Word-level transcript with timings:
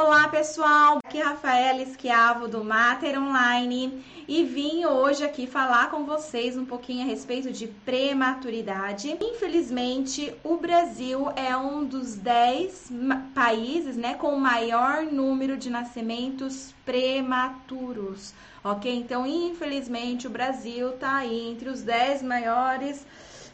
Olá 0.00 0.28
pessoal, 0.28 1.00
aqui 1.04 1.18
é 1.18 1.24
Rafaela 1.24 1.82
Esquiavo 1.82 2.46
do 2.46 2.62
Mater 2.62 3.20
Online 3.20 4.00
e 4.28 4.44
vim 4.44 4.86
hoje 4.86 5.24
aqui 5.24 5.44
falar 5.44 5.90
com 5.90 6.04
vocês 6.04 6.56
um 6.56 6.64
pouquinho 6.64 7.02
a 7.02 7.04
respeito 7.04 7.50
de 7.50 7.66
prematuridade. 7.66 9.18
Infelizmente, 9.20 10.32
o 10.44 10.56
Brasil 10.56 11.32
é 11.34 11.56
um 11.56 11.84
dos 11.84 12.14
10 12.14 12.92
países 13.34 13.96
né, 13.96 14.14
com 14.14 14.28
o 14.28 14.40
maior 14.40 15.02
número 15.02 15.56
de 15.56 15.68
nascimentos 15.68 16.72
prematuros, 16.84 18.32
ok? 18.62 18.94
Então, 18.94 19.26
infelizmente, 19.26 20.28
o 20.28 20.30
Brasil 20.30 20.90
está 20.90 21.16
aí 21.16 21.50
entre 21.50 21.68
os 21.68 21.82
10 21.82 22.22
maiores 22.22 23.04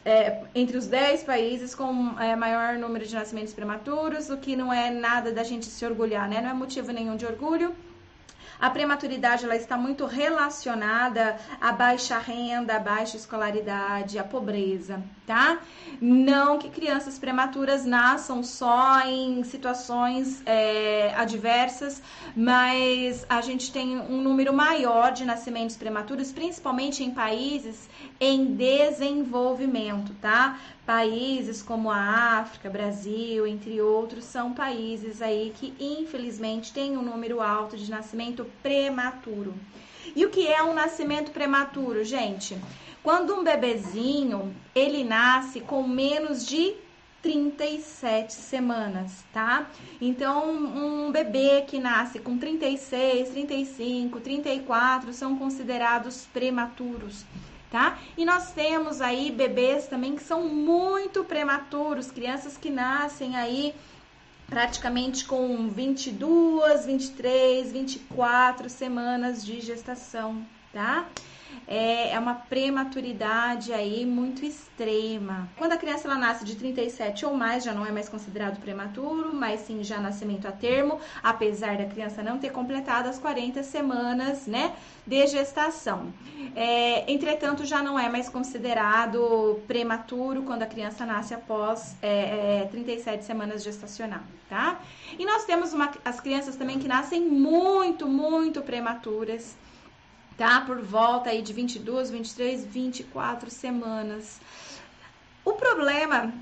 é, 0.05 0.43
entre 0.53 0.77
os 0.77 0.85
10 0.85 1.23
países 1.23 1.73
com 1.73 2.17
é, 2.19 2.35
maior 2.35 2.77
número 2.77 3.05
de 3.05 3.15
nascimentos 3.15 3.53
prematuros, 3.53 4.29
o 4.29 4.37
que 4.37 4.55
não 4.55 4.71
é 4.71 4.91
nada 4.91 5.31
da 5.31 5.43
gente 5.43 5.65
se 5.65 5.83
orgulhar, 5.83 6.29
né? 6.29 6.39
Não 6.39 6.51
é 6.51 6.53
motivo 6.53 6.91
nenhum 6.91 7.15
de 7.15 7.25
orgulho. 7.25 7.75
A 8.59 8.69
prematuridade 8.69 9.45
ela 9.45 9.55
está 9.55 9.77
muito 9.77 10.05
relacionada 10.05 11.37
à 11.59 11.71
baixa 11.71 12.17
renda, 12.17 12.75
à 12.75 12.79
baixa 12.79 13.17
escolaridade, 13.17 14.17
à 14.17 14.23
pobreza, 14.23 15.03
tá? 15.25 15.59
Não 16.01 16.57
que 16.57 16.69
crianças 16.69 17.19
prematuras 17.19 17.85
nasçam 17.85 18.43
só 18.43 19.01
em 19.01 19.43
situações 19.43 20.41
é, 20.45 21.13
adversas, 21.15 22.01
mas 22.35 23.25
a 23.27 23.41
gente 23.41 23.71
tem 23.71 23.99
um 23.99 24.21
número 24.21 24.53
maior 24.53 25.11
de 25.11 25.25
nascimentos 25.25 25.75
prematuros, 25.75 26.31
principalmente 26.31 27.03
em 27.03 27.11
países 27.11 27.89
em 28.19 28.45
desenvolvimento, 28.55 30.13
tá? 30.21 30.57
Países 30.85 31.63
como 31.63 31.89
a 31.89 32.39
África, 32.39 32.69
Brasil, 32.69 33.47
entre 33.47 33.81
outros, 33.81 34.23
são 34.23 34.53
países 34.53 35.19
aí 35.19 35.51
que 35.55 35.73
infelizmente 35.79 36.71
têm 36.71 36.95
um 36.95 37.01
número 37.01 37.41
alto 37.41 37.75
de 37.75 37.89
nascimento 37.89 38.45
prematuro. 38.61 39.55
E 40.15 40.23
o 40.23 40.29
que 40.29 40.47
é 40.47 40.61
um 40.61 40.75
nascimento 40.75 41.31
prematuro, 41.31 42.03
gente? 42.03 42.55
Quando 43.01 43.33
um 43.33 43.43
bebezinho, 43.43 44.55
ele 44.75 45.03
nasce 45.03 45.59
com 45.59 45.81
menos 45.87 46.45
de 46.45 46.75
37 47.23 48.33
semanas, 48.33 49.23
tá? 49.33 49.67
Então, 49.99 50.51
um 50.51 51.11
bebê 51.11 51.63
que 51.65 51.79
nasce 51.79 52.19
com 52.19 52.37
36, 52.37 53.29
35, 53.29 54.19
34 54.19 55.11
são 55.11 55.35
considerados 55.35 56.27
prematuros 56.31 57.25
tá? 57.75 57.99
E 58.17 58.23
nós 58.23 58.51
temos 58.53 59.01
aí 59.01 59.29
bebês 59.29 59.85
também 59.85 60.15
que 60.15 60.23
são 60.23 60.47
muito 60.47 61.25
prematuros, 61.25 62.09
crianças 62.09 62.55
que 62.55 62.69
nascem 62.69 63.35
aí 63.35 63.75
praticamente 64.47 65.25
com 65.25 65.67
22, 65.67 66.85
23, 66.85 67.73
24 67.73 68.69
semanas 68.69 69.45
de 69.45 69.59
gestação, 69.59 70.41
tá? 70.71 71.05
É, 71.67 72.11
é 72.11 72.19
uma 72.19 72.35
prematuridade 72.35 73.73
aí 73.73 74.05
muito 74.05 74.45
extrema. 74.45 75.49
Quando 75.57 75.73
a 75.73 75.77
criança 75.77 76.07
ela 76.07 76.17
nasce 76.17 76.45
de 76.45 76.55
37 76.55 77.25
ou 77.25 77.33
mais, 77.33 77.63
já 77.63 77.73
não 77.73 77.85
é 77.85 77.91
mais 77.91 78.09
considerado 78.09 78.59
prematuro, 78.59 79.33
mas 79.33 79.61
sim 79.61 79.83
já 79.83 79.99
nascimento 79.99 80.47
a 80.47 80.51
termo, 80.51 80.99
apesar 81.23 81.77
da 81.77 81.85
criança 81.85 82.21
não 82.21 82.37
ter 82.37 82.51
completado 82.51 83.09
as 83.09 83.17
40 83.19 83.63
semanas, 83.63 84.47
né, 84.47 84.73
de 85.05 85.25
gestação. 85.27 86.13
É, 86.55 87.11
entretanto, 87.11 87.65
já 87.65 87.81
não 87.81 87.99
é 87.99 88.09
mais 88.09 88.29
considerado 88.29 89.61
prematuro 89.67 90.43
quando 90.43 90.63
a 90.63 90.67
criança 90.67 91.05
nasce 91.05 91.33
após 91.33 91.95
é, 92.01 92.61
é, 92.63 92.67
37 92.71 93.23
semanas 93.23 93.63
gestacional, 93.63 94.21
tá? 94.49 94.79
E 95.17 95.25
nós 95.25 95.45
temos 95.45 95.73
uma, 95.73 95.91
as 96.03 96.19
crianças 96.19 96.55
também 96.55 96.79
que 96.79 96.87
nascem 96.87 97.21
muito, 97.21 98.07
muito 98.07 98.61
prematuras 98.61 99.55
tá? 100.37 100.61
Por 100.61 100.81
volta 100.81 101.29
aí 101.29 101.41
de 101.41 101.53
22, 101.53 102.11
23, 102.11 102.65
24 102.65 103.49
semanas. 103.49 104.39
O 105.43 105.53
problema 105.53 106.33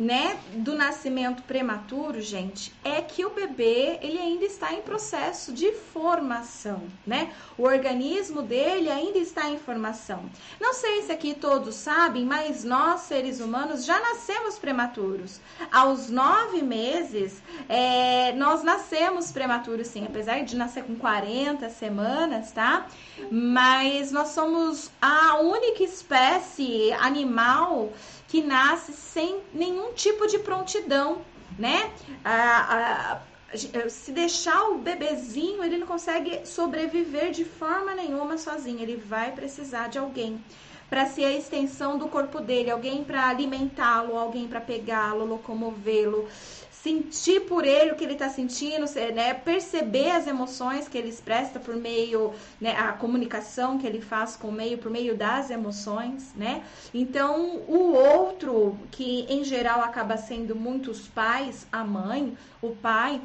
né, 0.00 0.38
do 0.54 0.74
nascimento 0.74 1.42
prematuro, 1.42 2.22
gente, 2.22 2.72
é 2.82 3.02
que 3.02 3.22
o 3.22 3.28
bebê 3.28 3.98
ele 4.00 4.18
ainda 4.18 4.46
está 4.46 4.72
em 4.72 4.80
processo 4.80 5.52
de 5.52 5.72
formação, 5.72 6.84
né? 7.06 7.30
O 7.58 7.64
organismo 7.64 8.40
dele 8.40 8.88
ainda 8.88 9.18
está 9.18 9.50
em 9.50 9.58
formação. 9.58 10.24
Não 10.58 10.72
sei 10.72 11.02
se 11.02 11.12
aqui 11.12 11.34
todos 11.34 11.74
sabem, 11.74 12.24
mas 12.24 12.64
nós 12.64 13.02
seres 13.02 13.40
humanos 13.40 13.84
já 13.84 14.00
nascemos 14.00 14.58
prematuros. 14.58 15.38
Aos 15.70 16.08
nove 16.08 16.62
meses, 16.62 17.42
é, 17.68 18.32
nós 18.32 18.62
nascemos 18.62 19.30
prematuros, 19.30 19.88
sim, 19.88 20.06
apesar 20.06 20.42
de 20.44 20.56
nascer 20.56 20.82
com 20.82 20.96
40 20.96 21.68
semanas, 21.68 22.52
tá? 22.52 22.86
Mas 23.30 24.10
nós 24.10 24.28
somos 24.28 24.90
a 24.98 25.38
única 25.40 25.84
espécie 25.84 26.90
animal 26.94 27.92
que 28.30 28.40
nasce 28.40 28.92
sem 28.92 29.40
nenhum 29.52 29.92
tipo 29.92 30.26
de 30.28 30.38
prontidão, 30.38 31.18
né? 31.58 31.90
A, 32.24 33.20
se 33.88 34.12
deixar 34.12 34.68
o 34.68 34.78
bebezinho, 34.78 35.64
ele 35.64 35.76
não 35.76 35.86
consegue 35.86 36.46
sobreviver 36.46 37.32
de 37.32 37.44
forma 37.44 37.92
nenhuma 37.92 38.38
sozinho, 38.38 38.80
ele 38.80 38.94
vai 38.96 39.32
precisar 39.32 39.88
de 39.88 39.98
alguém 39.98 40.40
para 40.88 41.06
ser 41.06 41.24
a 41.24 41.32
extensão 41.32 41.98
do 41.98 42.06
corpo 42.08 42.40
dele, 42.40 42.70
alguém 42.70 43.02
para 43.02 43.28
alimentá-lo, 43.28 44.16
alguém 44.16 44.46
para 44.46 44.60
pegá-lo, 44.60 45.24
locomovê-lo, 45.24 46.28
sentir 46.82 47.40
por 47.42 47.64
ele 47.64 47.92
o 47.92 47.94
que 47.94 48.04
ele 48.04 48.14
está 48.14 48.28
sentindo, 48.28 48.86
né? 49.14 49.34
perceber 49.34 50.10
as 50.10 50.26
emoções 50.26 50.88
que 50.88 50.96
ele 50.96 51.08
expressa 51.08 51.60
por 51.60 51.76
meio, 51.76 52.32
né? 52.60 52.74
a 52.76 52.92
comunicação 52.92 53.78
que 53.78 53.86
ele 53.86 54.00
faz 54.00 54.34
com 54.36 54.48
o 54.48 54.52
meio, 54.52 54.78
por 54.78 54.90
meio 54.90 55.16
das 55.16 55.50
emoções, 55.50 56.32
né? 56.34 56.64
Então, 56.94 57.62
o 57.68 57.92
outro, 57.92 58.78
que 58.90 59.26
em 59.28 59.44
geral 59.44 59.82
acaba 59.82 60.16
sendo 60.16 60.56
muitos 60.56 61.06
pais, 61.08 61.66
a 61.70 61.84
mãe, 61.84 62.36
o 62.62 62.70
pai, 62.70 63.20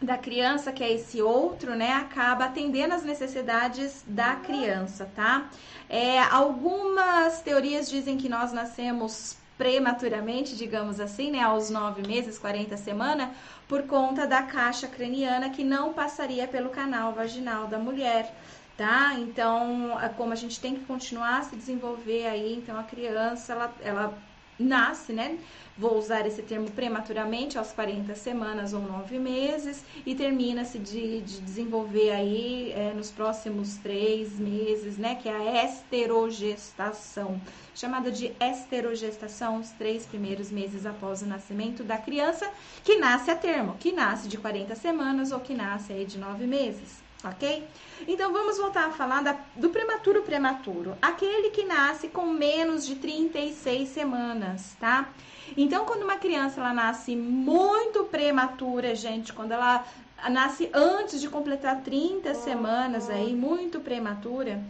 da 0.00 0.16
criança, 0.16 0.72
que 0.72 0.82
é 0.82 0.90
esse 0.90 1.20
outro, 1.20 1.74
né, 1.74 1.92
acaba 1.92 2.46
atendendo 2.46 2.94
as 2.94 3.02
necessidades 3.02 4.02
da 4.06 4.36
criança, 4.36 5.10
tá? 5.14 5.50
É, 5.90 6.20
algumas 6.20 7.42
teorias 7.42 7.90
dizem 7.90 8.16
que 8.16 8.26
nós 8.26 8.50
nascemos 8.50 9.36
prematuramente, 9.60 10.56
digamos 10.56 10.98
assim, 10.98 11.32
né, 11.32 11.42
aos 11.42 11.68
nove 11.68 12.00
meses, 12.08 12.38
40 12.38 12.78
semanas, 12.78 13.28
por 13.68 13.82
conta 13.82 14.26
da 14.26 14.42
caixa 14.42 14.88
craniana 14.88 15.50
que 15.50 15.62
não 15.62 15.92
passaria 15.92 16.48
pelo 16.48 16.70
canal 16.70 17.12
vaginal 17.12 17.66
da 17.66 17.78
mulher, 17.78 18.34
tá? 18.74 19.12
Então, 19.18 19.98
como 20.16 20.32
a 20.32 20.36
gente 20.36 20.58
tem 20.58 20.76
que 20.76 20.86
continuar 20.86 21.40
a 21.40 21.42
se 21.42 21.56
desenvolver 21.56 22.26
aí, 22.26 22.54
então 22.54 22.78
a 22.78 22.84
criança, 22.84 23.52
ela, 23.52 23.74
ela 23.82 24.18
nasce, 24.62 25.12
né? 25.12 25.38
Vou 25.76 25.96
usar 25.96 26.26
esse 26.26 26.42
termo 26.42 26.70
prematuramente, 26.70 27.56
aos 27.56 27.72
40 27.72 28.14
semanas 28.14 28.74
ou 28.74 28.80
9 28.82 29.18
meses, 29.18 29.82
e 30.04 30.14
termina-se 30.14 30.78
de, 30.78 31.22
de, 31.22 31.40
desenvolver 31.40 32.10
aí 32.10 32.72
é, 32.72 32.92
nos 32.94 33.10
próximos 33.10 33.76
3 33.76 34.38
meses, 34.38 34.98
né? 34.98 35.14
Que 35.14 35.28
é 35.28 35.32
a 35.32 35.64
esterogestação, 35.64 37.40
chamada 37.74 38.10
de 38.10 38.32
esterogestação, 38.38 39.58
os 39.58 39.70
três 39.70 40.04
primeiros 40.04 40.50
meses 40.50 40.84
após 40.84 41.22
o 41.22 41.26
nascimento 41.26 41.82
da 41.82 41.96
criança, 41.96 42.50
que 42.84 42.96
nasce 42.96 43.30
a 43.30 43.36
termo, 43.36 43.76
que 43.80 43.92
nasce 43.92 44.28
de 44.28 44.36
40 44.36 44.74
semanas 44.74 45.32
ou 45.32 45.40
que 45.40 45.54
nasce 45.54 45.92
aí 45.92 46.04
de 46.04 46.18
9 46.18 46.46
meses 46.46 47.09
ok? 47.24 47.66
Então 48.08 48.32
vamos 48.32 48.58
voltar 48.58 48.86
a 48.86 48.90
falar 48.90 49.22
da, 49.22 49.36
do 49.56 49.70
prematuro 49.70 50.22
prematuro, 50.22 50.96
aquele 51.00 51.50
que 51.50 51.64
nasce 51.64 52.08
com 52.08 52.26
menos 52.26 52.86
de 52.86 52.96
36 52.96 53.88
semanas, 53.88 54.76
tá? 54.80 55.08
Então 55.56 55.84
quando 55.84 56.02
uma 56.02 56.16
criança 56.16 56.60
ela 56.60 56.72
nasce 56.72 57.14
muito 57.14 58.04
prematura, 58.04 58.94
gente, 58.94 59.32
quando 59.32 59.52
ela 59.52 59.84
nasce 60.30 60.70
antes 60.72 61.20
de 61.20 61.28
completar 61.28 61.82
30 61.82 62.34
semanas 62.34 63.08
aí, 63.08 63.34
muito 63.34 63.80
prematura, 63.80 64.62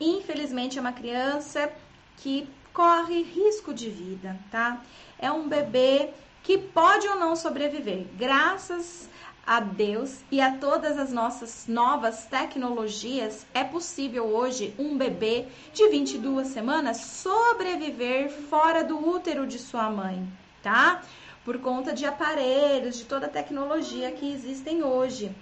infelizmente 0.00 0.78
é 0.78 0.80
uma 0.80 0.92
criança 0.92 1.70
que 2.18 2.48
corre 2.72 3.22
risco 3.22 3.74
de 3.74 3.90
vida, 3.90 4.38
tá? 4.50 4.80
É 5.18 5.30
um 5.32 5.48
bebê 5.48 6.10
que 6.42 6.56
pode 6.56 7.06
ou 7.08 7.16
não 7.16 7.34
sobreviver, 7.34 8.06
graças 8.16 9.08
a 9.48 9.60
Deus 9.60 10.18
e 10.30 10.42
a 10.42 10.58
todas 10.58 10.98
as 10.98 11.10
nossas 11.10 11.64
novas 11.66 12.26
tecnologias, 12.26 13.46
é 13.54 13.64
possível 13.64 14.26
hoje 14.26 14.74
um 14.78 14.98
bebê 14.98 15.46
de 15.72 15.88
22 15.88 16.48
semanas 16.48 16.98
sobreviver 16.98 18.28
fora 18.28 18.84
do 18.84 18.98
útero 18.98 19.46
de 19.46 19.58
sua 19.58 19.88
mãe, 19.88 20.22
tá? 20.62 21.00
Por 21.46 21.58
conta 21.60 21.94
de 21.94 22.04
aparelhos, 22.04 22.98
de 22.98 23.04
toda 23.06 23.24
a 23.24 23.30
tecnologia 23.30 24.10
que 24.10 24.30
existem 24.30 24.82
hoje. 24.82 25.34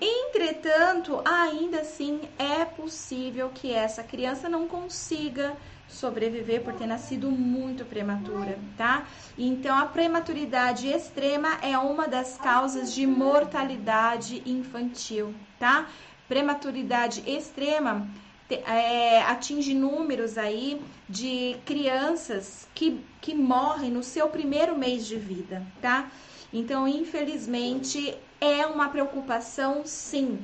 Entretanto, 0.00 1.20
ainda 1.24 1.80
assim 1.80 2.20
é 2.38 2.64
possível 2.64 3.50
que 3.52 3.72
essa 3.72 4.04
criança 4.04 4.48
não 4.48 4.68
consiga 4.68 5.56
sobreviver 5.88 6.62
por 6.62 6.74
ter 6.74 6.86
nascido 6.86 7.30
muito 7.30 7.84
prematura, 7.84 8.58
tá? 8.76 9.06
Então, 9.38 9.76
a 9.76 9.86
prematuridade 9.86 10.88
extrema 10.88 11.58
é 11.62 11.78
uma 11.78 12.08
das 12.08 12.36
causas 12.36 12.92
de 12.92 13.06
mortalidade 13.06 14.42
infantil, 14.46 15.34
tá? 15.58 15.88
Prematuridade 16.28 17.22
extrema 17.26 18.06
é, 18.48 19.22
atinge 19.22 19.74
números 19.74 20.38
aí 20.38 20.80
de 21.08 21.56
crianças 21.64 22.68
que, 22.74 23.00
que 23.20 23.34
morrem 23.34 23.90
no 23.90 24.02
seu 24.02 24.28
primeiro 24.28 24.76
mês 24.76 25.06
de 25.06 25.16
vida, 25.16 25.66
tá? 25.80 26.10
Então, 26.52 26.86
infelizmente, 26.86 28.16
é 28.40 28.66
uma 28.66 28.88
preocupação, 28.88 29.82
sim. 29.84 30.38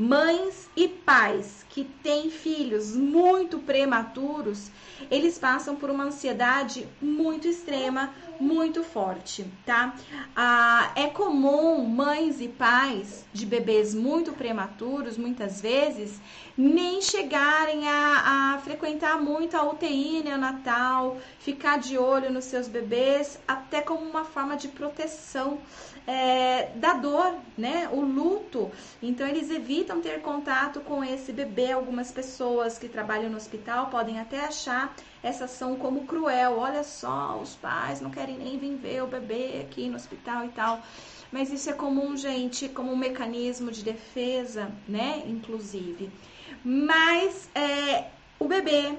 Mães 0.00 0.70
e 0.74 0.88
pais 0.88 1.62
que 1.68 1.84
têm 1.84 2.30
filhos 2.30 2.96
muito 2.96 3.58
prematuros, 3.58 4.70
eles 5.10 5.36
passam 5.36 5.76
por 5.76 5.90
uma 5.90 6.04
ansiedade 6.04 6.88
muito 7.02 7.46
extrema, 7.46 8.08
muito 8.40 8.82
forte, 8.82 9.44
tá? 9.66 9.94
Ah, 10.34 10.90
é 10.96 11.06
comum 11.08 11.84
mães 11.84 12.40
e 12.40 12.48
pais 12.48 13.26
de 13.30 13.44
bebês 13.44 13.94
muito 13.94 14.32
prematuros, 14.32 15.18
muitas 15.18 15.60
vezes, 15.60 16.18
nem 16.56 17.02
chegarem 17.02 17.86
a, 17.86 18.54
a 18.54 18.58
frequentar 18.60 19.20
muito 19.20 19.54
a 19.54 19.70
UTI 19.70 20.22
neonatal, 20.24 21.18
ficar 21.38 21.78
de 21.78 21.98
olho 21.98 22.32
nos 22.32 22.46
seus 22.46 22.68
bebês, 22.68 23.38
até 23.46 23.82
como 23.82 24.00
uma 24.00 24.24
forma 24.24 24.56
de 24.56 24.68
proteção 24.68 25.58
é, 26.06 26.70
da 26.74 26.94
dor, 26.94 27.34
né? 27.56 27.88
O 27.92 28.00
luto. 28.00 28.70
Então, 29.02 29.26
eles 29.26 29.50
evitam 29.50 30.00
ter 30.00 30.20
contato 30.20 30.80
com 30.80 31.04
esse 31.04 31.32
bebê. 31.32 31.72
Algumas 31.72 32.10
pessoas 32.10 32.78
que 32.78 32.88
trabalham 32.88 33.30
no 33.30 33.36
hospital 33.36 33.86
podem 33.86 34.18
até 34.18 34.44
achar 34.44 34.94
essa 35.22 35.44
ação 35.44 35.76
como 35.76 36.06
cruel. 36.06 36.58
Olha 36.58 36.82
só, 36.82 37.38
os 37.40 37.54
pais 37.56 38.00
não 38.00 38.10
querem 38.10 38.38
nem 38.38 38.58
vir 38.58 38.76
ver 38.76 39.02
o 39.02 39.06
bebê 39.06 39.60
aqui 39.62 39.88
no 39.88 39.96
hospital 39.96 40.44
e 40.44 40.48
tal. 40.48 40.80
Mas 41.30 41.52
isso 41.52 41.70
é 41.70 41.72
comum, 41.72 42.16
gente, 42.16 42.68
como 42.68 42.92
um 42.92 42.96
mecanismo 42.96 43.70
de 43.70 43.84
defesa, 43.84 44.70
né? 44.88 45.22
Inclusive. 45.26 46.10
Mas 46.64 47.48
é, 47.54 48.06
o 48.38 48.46
bebê 48.46 48.94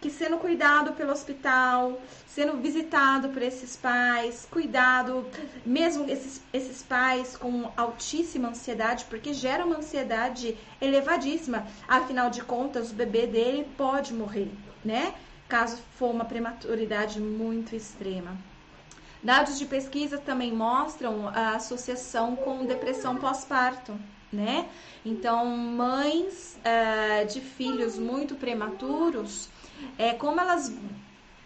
que 0.00 0.08
sendo 0.10 0.38
cuidado 0.38 0.92
pelo 0.94 1.12
hospital, 1.12 2.00
sendo 2.26 2.56
visitado 2.56 3.28
por 3.28 3.42
esses 3.42 3.76
pais, 3.76 4.48
cuidado, 4.50 5.26
mesmo 5.64 6.08
esses, 6.08 6.40
esses 6.52 6.82
pais 6.82 7.36
com 7.36 7.70
altíssima 7.76 8.48
ansiedade, 8.48 9.04
porque 9.10 9.34
gera 9.34 9.64
uma 9.64 9.76
ansiedade 9.76 10.56
elevadíssima. 10.80 11.66
Afinal 11.86 12.30
de 12.30 12.42
contas, 12.42 12.90
o 12.90 12.94
bebê 12.94 13.26
dele 13.26 13.68
pode 13.76 14.14
morrer, 14.14 14.50
né? 14.82 15.14
Caso 15.48 15.82
for 15.98 16.10
uma 16.10 16.24
prematuridade 16.24 17.20
muito 17.20 17.76
extrema. 17.76 18.38
Dados 19.22 19.58
de 19.58 19.66
pesquisa 19.66 20.16
também 20.16 20.50
mostram 20.50 21.28
a 21.28 21.56
associação 21.56 22.36
com 22.36 22.64
depressão 22.64 23.16
pós-parto, 23.16 23.94
né? 24.32 24.66
Então, 25.04 25.44
mães 25.44 26.58
uh, 26.64 27.26
de 27.26 27.40
filhos 27.42 27.98
muito 27.98 28.34
prematuros 28.34 29.49
é, 29.98 30.14
como 30.14 30.40
elas 30.40 30.72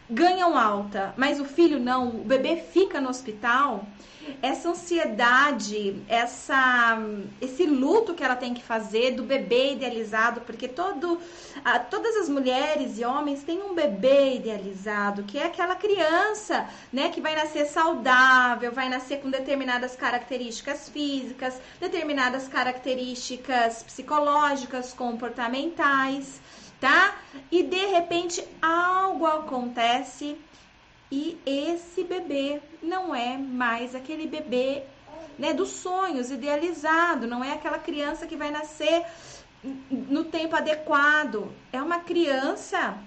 ganham 0.08 0.56
alta, 0.56 1.14
mas 1.16 1.40
o 1.40 1.44
filho 1.44 1.80
não, 1.80 2.08
o 2.08 2.24
bebê 2.24 2.56
fica 2.56 3.00
no 3.00 3.08
hospital, 3.08 3.86
essa 4.42 4.70
ansiedade, 4.70 6.02
essa, 6.08 6.98
esse 7.40 7.66
luto 7.66 8.14
que 8.14 8.24
ela 8.24 8.36
tem 8.36 8.54
que 8.54 8.62
fazer 8.62 9.12
do 9.12 9.22
bebê 9.22 9.72
idealizado, 9.72 10.42
porque 10.42 10.66
todo, 10.68 11.18
a, 11.64 11.78
todas 11.78 12.16
as 12.16 12.28
mulheres 12.28 12.98
e 12.98 13.04
homens 13.04 13.42
têm 13.42 13.62
um 13.62 13.74
bebê 13.74 14.36
idealizado, 14.36 15.24
que 15.24 15.38
é 15.38 15.44
aquela 15.44 15.74
criança, 15.74 16.68
né, 16.92 17.10
que 17.10 17.20
vai 17.20 17.34
nascer 17.34 17.66
saudável, 17.66 18.72
vai 18.72 18.88
nascer 18.88 19.20
com 19.20 19.30
determinadas 19.30 19.94
características 19.94 20.88
físicas, 20.88 21.60
determinadas 21.80 22.48
características 22.48 23.82
psicológicas, 23.82 24.92
comportamentais 24.92 26.40
tá? 26.84 27.16
E 27.50 27.62
de 27.62 27.86
repente 27.86 28.46
algo 28.60 29.24
acontece 29.24 30.36
e 31.10 31.38
esse 31.46 32.04
bebê 32.04 32.60
não 32.82 33.14
é 33.14 33.38
mais 33.38 33.94
aquele 33.94 34.26
bebê 34.26 34.82
né, 35.38 35.54
dos 35.54 35.70
sonhos, 35.70 36.30
idealizado, 36.30 37.26
não 37.26 37.42
é 37.42 37.52
aquela 37.52 37.78
criança 37.78 38.26
que 38.26 38.36
vai 38.36 38.50
nascer 38.50 39.02
no 39.90 40.24
tempo 40.24 40.54
adequado. 40.54 41.50
É 41.72 41.80
uma 41.80 42.00
criança 42.00 42.98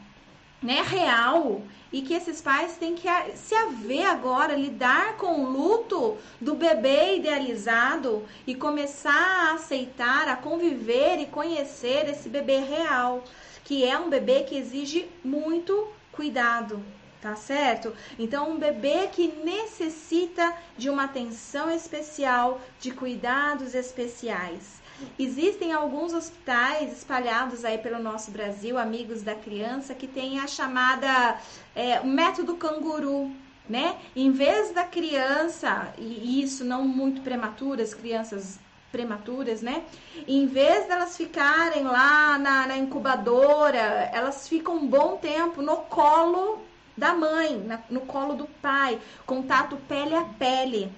né, 0.59 0.81
real 0.81 1.61
e 1.93 2.01
que 2.01 2.15
esses 2.15 2.41
pais 2.41 2.77
têm 2.77 2.95
que 2.95 3.07
se 3.35 3.53
haver 3.53 4.07
agora, 4.07 4.55
lidar 4.55 5.17
com 5.17 5.43
o 5.43 5.51
luto 5.51 6.17
do 6.41 6.55
bebê 6.55 7.17
idealizado 7.17 8.25
e 8.47 8.55
começar 8.55 9.51
a 9.51 9.53
aceitar, 9.53 10.27
a 10.27 10.35
conviver 10.35 11.19
e 11.19 11.27
conhecer 11.27 12.09
esse 12.09 12.27
bebê 12.27 12.57
real 12.57 13.23
que 13.67 13.83
é 13.83 13.99
um 13.99 14.09
bebê 14.09 14.43
que 14.43 14.55
exige 14.55 15.09
muito 15.21 15.89
cuidado, 16.13 16.81
tá 17.21 17.35
certo? 17.35 17.93
Então, 18.17 18.51
um 18.51 18.57
bebê 18.57 19.07
que 19.07 19.27
necessita 19.43 20.53
de 20.77 20.89
uma 20.89 21.03
atenção 21.03 21.69
especial, 21.69 22.61
de 22.79 22.91
cuidados 22.91 23.75
especiais. 23.75 24.81
Existem 25.19 25.73
alguns 25.73 26.13
hospitais 26.13 26.93
espalhados 26.93 27.65
aí 27.65 27.77
pelo 27.77 27.99
nosso 27.99 28.31
Brasil, 28.31 28.77
amigos 28.77 29.21
da 29.21 29.35
criança, 29.35 29.93
que 29.93 30.07
tem 30.07 30.39
a 30.39 30.47
chamada 30.47 31.37
é, 31.75 31.99
método 31.99 32.55
canguru, 32.55 33.29
né? 33.67 33.97
Em 34.15 34.31
vez 34.31 34.71
da 34.71 34.85
criança, 34.85 35.93
e 35.97 36.41
isso 36.41 36.63
não 36.63 36.87
muito 36.87 37.19
prematuras, 37.19 37.93
crianças 37.93 38.59
prematuras, 38.91 39.61
né? 39.61 39.83
Em 40.27 40.47
vez 40.47 40.87
delas 40.87 41.17
ficarem 41.17 41.83
lá 41.83 42.37
na, 42.37 42.67
na 42.67 42.77
incubadora, 42.77 44.09
elas 44.13 44.47
ficam 44.47 44.77
um 44.77 44.87
bom 44.87 45.17
tempo 45.17 45.61
no 45.61 45.77
colo 45.77 46.59
da 46.95 47.13
mãe, 47.13 47.57
na, 47.57 47.79
no 47.89 48.01
colo 48.01 48.33
do 48.33 48.45
pai, 48.61 48.99
contato 49.25 49.77
pele 49.87 50.15
a 50.15 50.23
pele. 50.23 50.91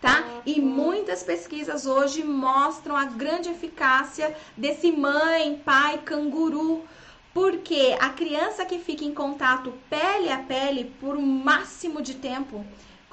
Tá? 0.00 0.24
E 0.44 0.60
muitas 0.60 1.22
pesquisas 1.22 1.86
hoje 1.86 2.22
mostram 2.22 2.96
a 2.96 3.06
grande 3.06 3.48
eficácia 3.48 4.36
desse 4.56 4.92
mãe, 4.92 5.60
pai, 5.64 5.98
canguru, 6.04 6.84
porque 7.32 7.96
a 7.98 8.10
criança 8.10 8.64
que 8.64 8.78
fica 8.78 9.04
em 9.04 9.12
contato 9.12 9.72
pele 9.90 10.30
a 10.30 10.38
pele 10.38 10.92
por 11.00 11.16
um 11.16 11.26
máximo 11.26 12.00
de 12.00 12.14
tempo 12.14 12.64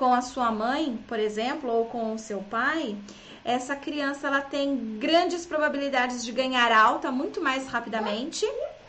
com 0.04 0.14
a 0.14 0.22
sua 0.22 0.52
mãe, 0.52 1.00
por 1.08 1.18
exemplo, 1.18 1.72
ou 1.72 1.86
com 1.86 2.14
o 2.14 2.20
seu 2.20 2.40
pai, 2.40 2.94
essa 3.46 3.74
criança 3.74 4.28
ela 4.28 4.42
tem 4.42 4.98
grandes 5.00 5.46
probabilidades 5.46 6.26
de 6.26 6.32
ganhar 6.34 6.74
alta 6.74 7.10
muito 7.10 7.40
mais 7.40 7.68
rapidamente, 7.70 8.46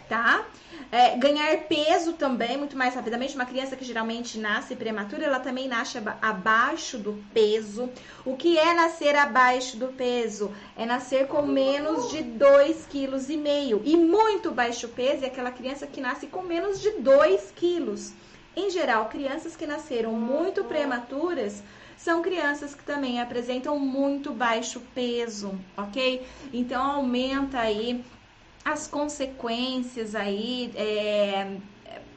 tá? 0.08 0.44
É, 0.90 1.16
ganhar 1.16 1.56
peso 1.68 2.14
também 2.14 2.56
muito 2.56 2.76
mais 2.76 2.96
rapidamente. 2.96 3.36
Uma 3.36 3.46
criança 3.46 3.76
que 3.76 3.84
geralmente 3.84 4.38
nasce 4.38 4.74
prematura, 4.74 5.24
ela 5.24 5.38
também 5.38 5.68
nasce 5.68 5.98
abaixo 6.20 6.98
do 6.98 7.24
peso. 7.32 7.88
O 8.24 8.36
que 8.36 8.58
é 8.58 8.74
nascer 8.74 9.14
abaixo 9.14 9.76
do 9.76 9.92
peso? 9.92 10.50
É 10.76 10.84
nascer 10.84 11.28
com 11.28 11.42
menos 11.42 12.10
de 12.10 12.24
2,5 12.24 12.88
kg. 12.90 13.82
E 13.84 13.96
muito 13.96 14.50
baixo 14.50 14.88
peso 14.88 15.22
é 15.22 15.28
aquela 15.28 15.52
criança 15.52 15.86
que 15.86 16.00
nasce 16.00 16.26
com 16.26 16.42
menos 16.42 16.80
de 16.80 16.90
2 16.90 17.52
quilos. 17.54 18.12
Em 18.56 18.70
geral, 18.70 19.08
crianças 19.08 19.56
que 19.56 19.66
nasceram 19.66 20.12
muito 20.12 20.64
prematuras 20.64 21.62
são 21.96 22.22
crianças 22.22 22.74
que 22.74 22.84
também 22.84 23.20
apresentam 23.20 23.78
muito 23.78 24.32
baixo 24.32 24.80
peso, 24.94 25.58
ok? 25.76 26.24
Então 26.52 26.82
aumenta 26.82 27.58
aí 27.58 28.04
as 28.64 28.86
consequências 28.86 30.14
aí 30.14 30.72
é, 30.76 31.56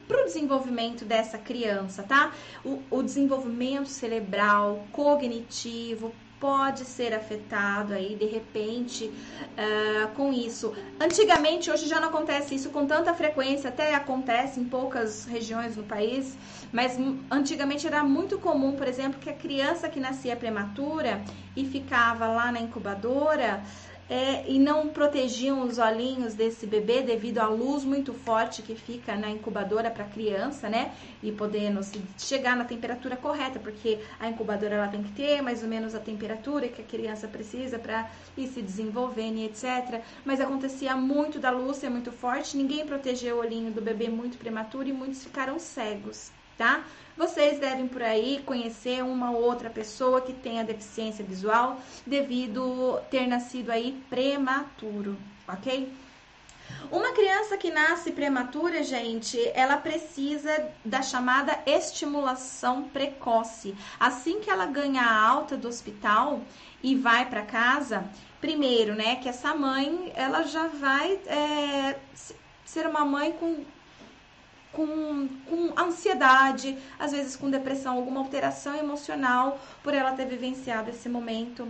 para 0.06 0.22
o 0.22 0.24
desenvolvimento 0.24 1.04
dessa 1.04 1.38
criança, 1.38 2.02
tá? 2.02 2.32
O, 2.64 2.82
o 2.90 3.02
desenvolvimento 3.02 3.88
cerebral, 3.88 4.86
cognitivo, 4.92 6.14
pode 6.40 6.84
ser 6.84 7.12
afetado 7.14 7.92
aí 7.92 8.14
de 8.14 8.26
repente 8.26 9.06
uh, 9.06 10.08
com 10.14 10.32
isso. 10.32 10.72
Antigamente, 11.00 11.70
hoje 11.70 11.88
já 11.88 12.00
não 12.00 12.08
acontece 12.08 12.54
isso 12.54 12.70
com 12.70 12.86
tanta 12.86 13.12
frequência, 13.14 13.68
até 13.68 13.94
acontece 13.94 14.60
em 14.60 14.64
poucas 14.64 15.24
regiões 15.24 15.76
no 15.76 15.82
país, 15.82 16.36
mas 16.72 16.98
antigamente 17.30 17.86
era 17.86 18.02
muito 18.02 18.38
comum, 18.38 18.72
por 18.72 18.86
exemplo, 18.86 19.18
que 19.20 19.30
a 19.30 19.34
criança 19.34 19.88
que 19.88 19.98
nascia 19.98 20.36
prematura 20.36 21.22
e 21.56 21.64
ficava 21.64 22.28
lá 22.28 22.52
na 22.52 22.60
incubadora 22.60 23.62
é, 24.08 24.44
e 24.48 24.58
não 24.58 24.88
protegiam 24.88 25.62
os 25.62 25.78
olhinhos 25.78 26.34
desse 26.34 26.66
bebê 26.66 27.02
devido 27.02 27.38
à 27.38 27.48
luz 27.48 27.84
muito 27.84 28.14
forte 28.14 28.62
que 28.62 28.74
fica 28.74 29.14
na 29.16 29.28
incubadora 29.28 29.90
para 29.90 30.04
criança, 30.04 30.68
né? 30.68 30.92
E 31.22 31.30
podendo 31.30 31.80
chegar 32.16 32.56
na 32.56 32.64
temperatura 32.64 33.16
correta, 33.16 33.58
porque 33.58 33.98
a 34.18 34.28
incubadora 34.28 34.76
ela 34.76 34.88
tem 34.88 35.02
que 35.02 35.12
ter 35.12 35.42
mais 35.42 35.62
ou 35.62 35.68
menos 35.68 35.94
a 35.94 36.00
temperatura 36.00 36.68
que 36.68 36.80
a 36.80 36.84
criança 36.84 37.28
precisa 37.28 37.78
para 37.78 38.10
ir 38.36 38.48
se 38.48 38.62
desenvolvendo 38.62 39.36
e 39.38 39.44
etc. 39.44 40.02
Mas 40.24 40.40
acontecia 40.40 40.96
muito 40.96 41.38
da 41.38 41.50
luz 41.50 41.76
ser 41.76 41.90
muito 41.90 42.10
forte, 42.10 42.56
ninguém 42.56 42.86
protegeu 42.86 43.36
o 43.36 43.40
olhinho 43.40 43.70
do 43.70 43.82
bebê 43.82 44.08
muito 44.08 44.38
prematuro 44.38 44.88
e 44.88 44.92
muitos 44.92 45.22
ficaram 45.22 45.58
cegos, 45.58 46.30
tá? 46.58 46.84
Vocês 47.16 47.58
devem 47.58 47.88
por 47.88 48.02
aí 48.02 48.42
conhecer 48.44 49.02
uma 49.02 49.30
outra 49.30 49.70
pessoa 49.70 50.20
que 50.20 50.32
tenha 50.32 50.62
deficiência 50.62 51.24
visual 51.24 51.80
devido 52.06 53.00
ter 53.10 53.26
nascido 53.26 53.70
aí 53.70 54.02
prematuro, 54.10 55.16
ok? 55.46 55.90
Uma 56.90 57.12
criança 57.12 57.56
que 57.56 57.70
nasce 57.70 58.12
prematura, 58.12 58.82
gente, 58.82 59.38
ela 59.54 59.76
precisa 59.76 60.70
da 60.84 61.02
chamada 61.02 61.58
estimulação 61.66 62.84
precoce. 62.84 63.74
Assim 63.98 64.40
que 64.40 64.50
ela 64.50 64.66
ganha 64.66 65.02
a 65.02 65.28
alta 65.28 65.56
do 65.56 65.66
hospital 65.66 66.40
e 66.82 66.94
vai 66.94 67.28
para 67.28 67.42
casa, 67.42 68.04
primeiro, 68.40 68.94
né, 68.94 69.16
que 69.16 69.28
essa 69.28 69.54
mãe, 69.54 70.12
ela 70.14 70.44
já 70.44 70.68
vai 70.68 71.14
é, 71.26 71.98
ser 72.64 72.86
uma 72.86 73.04
mãe 73.04 73.32
com 73.32 73.64
com, 74.78 75.28
com 75.48 75.72
ansiedade, 75.76 76.78
às 77.00 77.10
vezes 77.10 77.34
com 77.34 77.50
depressão, 77.50 77.96
alguma 77.96 78.20
alteração 78.20 78.76
emocional 78.76 79.58
por 79.82 79.92
ela 79.92 80.12
ter 80.12 80.26
vivenciado 80.26 80.88
esse 80.88 81.08
momento. 81.08 81.66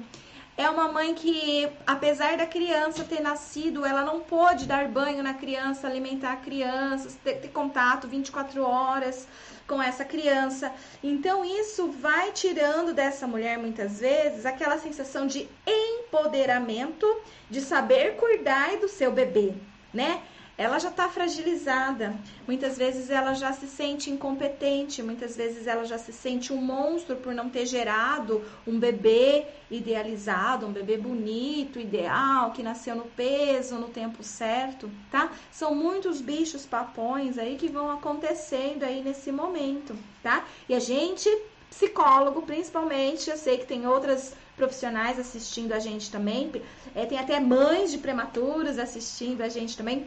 É 0.58 0.68
uma 0.68 0.88
mãe 0.92 1.14
que, 1.14 1.66
apesar 1.86 2.36
da 2.36 2.44
criança 2.44 3.04
ter 3.04 3.22
nascido, 3.22 3.86
ela 3.86 4.02
não 4.02 4.20
pôde 4.20 4.66
dar 4.66 4.88
banho 4.88 5.22
na 5.22 5.32
criança, 5.32 5.86
alimentar 5.86 6.32
a 6.32 6.36
criança, 6.36 7.16
ter, 7.24 7.36
ter 7.36 7.48
contato 7.48 8.06
24 8.06 8.62
horas 8.62 9.26
com 9.66 9.80
essa 9.80 10.04
criança. 10.04 10.70
Então, 11.02 11.42
isso 11.44 11.90
vai 11.90 12.32
tirando 12.32 12.92
dessa 12.92 13.26
mulher, 13.26 13.56
muitas 13.56 14.00
vezes, 14.00 14.44
aquela 14.44 14.76
sensação 14.76 15.26
de 15.26 15.48
empoderamento, 15.66 17.06
de 17.48 17.62
saber 17.62 18.16
cuidar 18.16 18.76
do 18.78 18.88
seu 18.88 19.10
bebê, 19.10 19.54
né? 19.94 20.20
Ela 20.58 20.80
já 20.80 20.88
está 20.88 21.08
fragilizada. 21.08 22.16
Muitas 22.44 22.76
vezes 22.76 23.10
ela 23.10 23.32
já 23.32 23.52
se 23.52 23.68
sente 23.68 24.10
incompetente, 24.10 25.04
muitas 25.04 25.36
vezes 25.36 25.68
ela 25.68 25.84
já 25.84 25.96
se 25.96 26.12
sente 26.12 26.52
um 26.52 26.60
monstro 26.60 27.14
por 27.14 27.32
não 27.32 27.48
ter 27.48 27.64
gerado 27.64 28.44
um 28.66 28.76
bebê 28.76 29.46
idealizado, 29.70 30.66
um 30.66 30.72
bebê 30.72 30.98
bonito, 30.98 31.78
ideal, 31.78 32.50
que 32.50 32.64
nasceu 32.64 32.96
no 32.96 33.04
peso, 33.04 33.76
no 33.76 33.88
tempo 33.88 34.24
certo, 34.24 34.90
tá? 35.12 35.30
São 35.52 35.76
muitos 35.76 36.20
bichos 36.20 36.66
papões 36.66 37.38
aí 37.38 37.54
que 37.54 37.68
vão 37.68 37.88
acontecendo 37.88 38.82
aí 38.82 39.00
nesse 39.00 39.30
momento, 39.30 39.96
tá? 40.24 40.44
E 40.68 40.74
a 40.74 40.80
gente, 40.80 41.30
psicólogo 41.70 42.42
principalmente, 42.42 43.30
eu 43.30 43.36
sei 43.36 43.58
que 43.58 43.66
tem 43.66 43.86
outras 43.86 44.34
profissionais 44.56 45.20
assistindo 45.20 45.72
a 45.72 45.78
gente 45.78 46.10
também, 46.10 46.50
é, 46.96 47.06
tem 47.06 47.16
até 47.16 47.38
mães 47.38 47.92
de 47.92 47.98
prematuros 47.98 48.76
assistindo 48.76 49.42
a 49.42 49.48
gente 49.48 49.76
também 49.76 50.04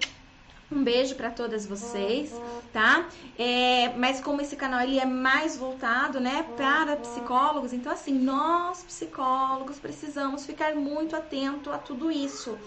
um 0.71 0.83
beijo 0.83 1.15
para 1.15 1.29
todas 1.29 1.65
vocês, 1.65 2.33
tá? 2.71 3.05
É, 3.37 3.89
mas 3.97 4.21
como 4.21 4.41
esse 4.41 4.55
canal 4.55 4.81
ele 4.81 4.99
é 4.99 5.05
mais 5.05 5.57
voltado, 5.57 6.19
né, 6.19 6.45
para 6.55 6.95
psicólogos, 6.95 7.73
então 7.73 7.91
assim, 7.91 8.13
nós 8.13 8.81
psicólogos 8.83 9.79
precisamos 9.79 10.45
ficar 10.45 10.73
muito 10.75 11.15
atento 11.15 11.69
a 11.71 11.77
tudo 11.77 12.09
isso. 12.09 12.57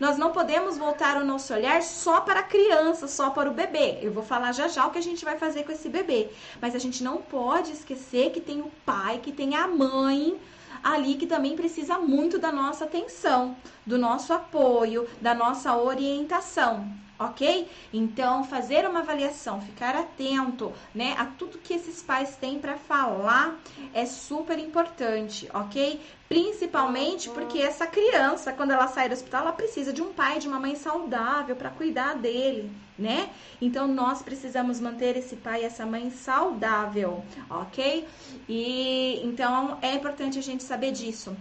Nós 0.00 0.18
não 0.18 0.32
podemos 0.32 0.76
voltar 0.76 1.16
o 1.20 1.24
nosso 1.24 1.54
olhar 1.54 1.82
só 1.82 2.20
para 2.20 2.40
a 2.40 2.42
criança, 2.42 3.06
só 3.06 3.30
para 3.30 3.48
o 3.48 3.54
bebê. 3.54 3.98
Eu 4.02 4.12
vou 4.12 4.24
falar 4.24 4.52
já 4.52 4.66
já 4.66 4.86
o 4.86 4.90
que 4.90 4.98
a 4.98 5.02
gente 5.02 5.24
vai 5.24 5.38
fazer 5.38 5.64
com 5.64 5.72
esse 5.72 5.88
bebê, 5.88 6.30
mas 6.60 6.74
a 6.74 6.78
gente 6.78 7.04
não 7.04 7.18
pode 7.18 7.72
esquecer 7.72 8.30
que 8.30 8.40
tem 8.40 8.60
o 8.60 8.72
pai, 8.84 9.20
que 9.22 9.30
tem 9.30 9.54
a 9.54 9.68
mãe 9.68 10.40
ali 10.82 11.14
que 11.14 11.26
também 11.26 11.54
precisa 11.54 11.96
muito 11.98 12.40
da 12.40 12.50
nossa 12.50 12.86
atenção, 12.86 13.56
do 13.86 13.96
nosso 13.96 14.32
apoio, 14.32 15.06
da 15.20 15.32
nossa 15.32 15.76
orientação 15.76 17.02
ok? 17.26 17.68
Então, 17.92 18.44
fazer 18.44 18.88
uma 18.88 19.00
avaliação, 19.00 19.60
ficar 19.60 19.94
atento, 19.94 20.72
né, 20.94 21.14
a 21.18 21.26
tudo 21.26 21.58
que 21.58 21.74
esses 21.74 22.02
pais 22.02 22.36
têm 22.36 22.58
para 22.58 22.76
falar 22.76 23.58
é 23.92 24.06
super 24.06 24.58
importante, 24.58 25.48
ok? 25.52 26.00
Principalmente 26.28 27.28
porque 27.28 27.58
essa 27.58 27.86
criança, 27.86 28.52
quando 28.52 28.70
ela 28.70 28.88
sai 28.88 29.08
do 29.08 29.12
hospital, 29.12 29.42
ela 29.42 29.52
precisa 29.52 29.92
de 29.92 30.00
um 30.00 30.12
pai, 30.12 30.38
de 30.38 30.48
uma 30.48 30.58
mãe 30.58 30.74
saudável 30.76 31.54
para 31.54 31.70
cuidar 31.70 32.14
dele, 32.14 32.70
né? 32.98 33.30
Então, 33.60 33.86
nós 33.86 34.22
precisamos 34.22 34.80
manter 34.80 35.16
esse 35.16 35.36
pai 35.36 35.62
e 35.62 35.64
essa 35.64 35.84
mãe 35.84 36.10
saudável, 36.10 37.22
ok? 37.50 38.06
E 38.48 39.20
então 39.24 39.78
é 39.82 39.94
importante 39.94 40.38
a 40.38 40.42
gente 40.42 40.62
saber 40.62 40.92
disso. 40.92 41.36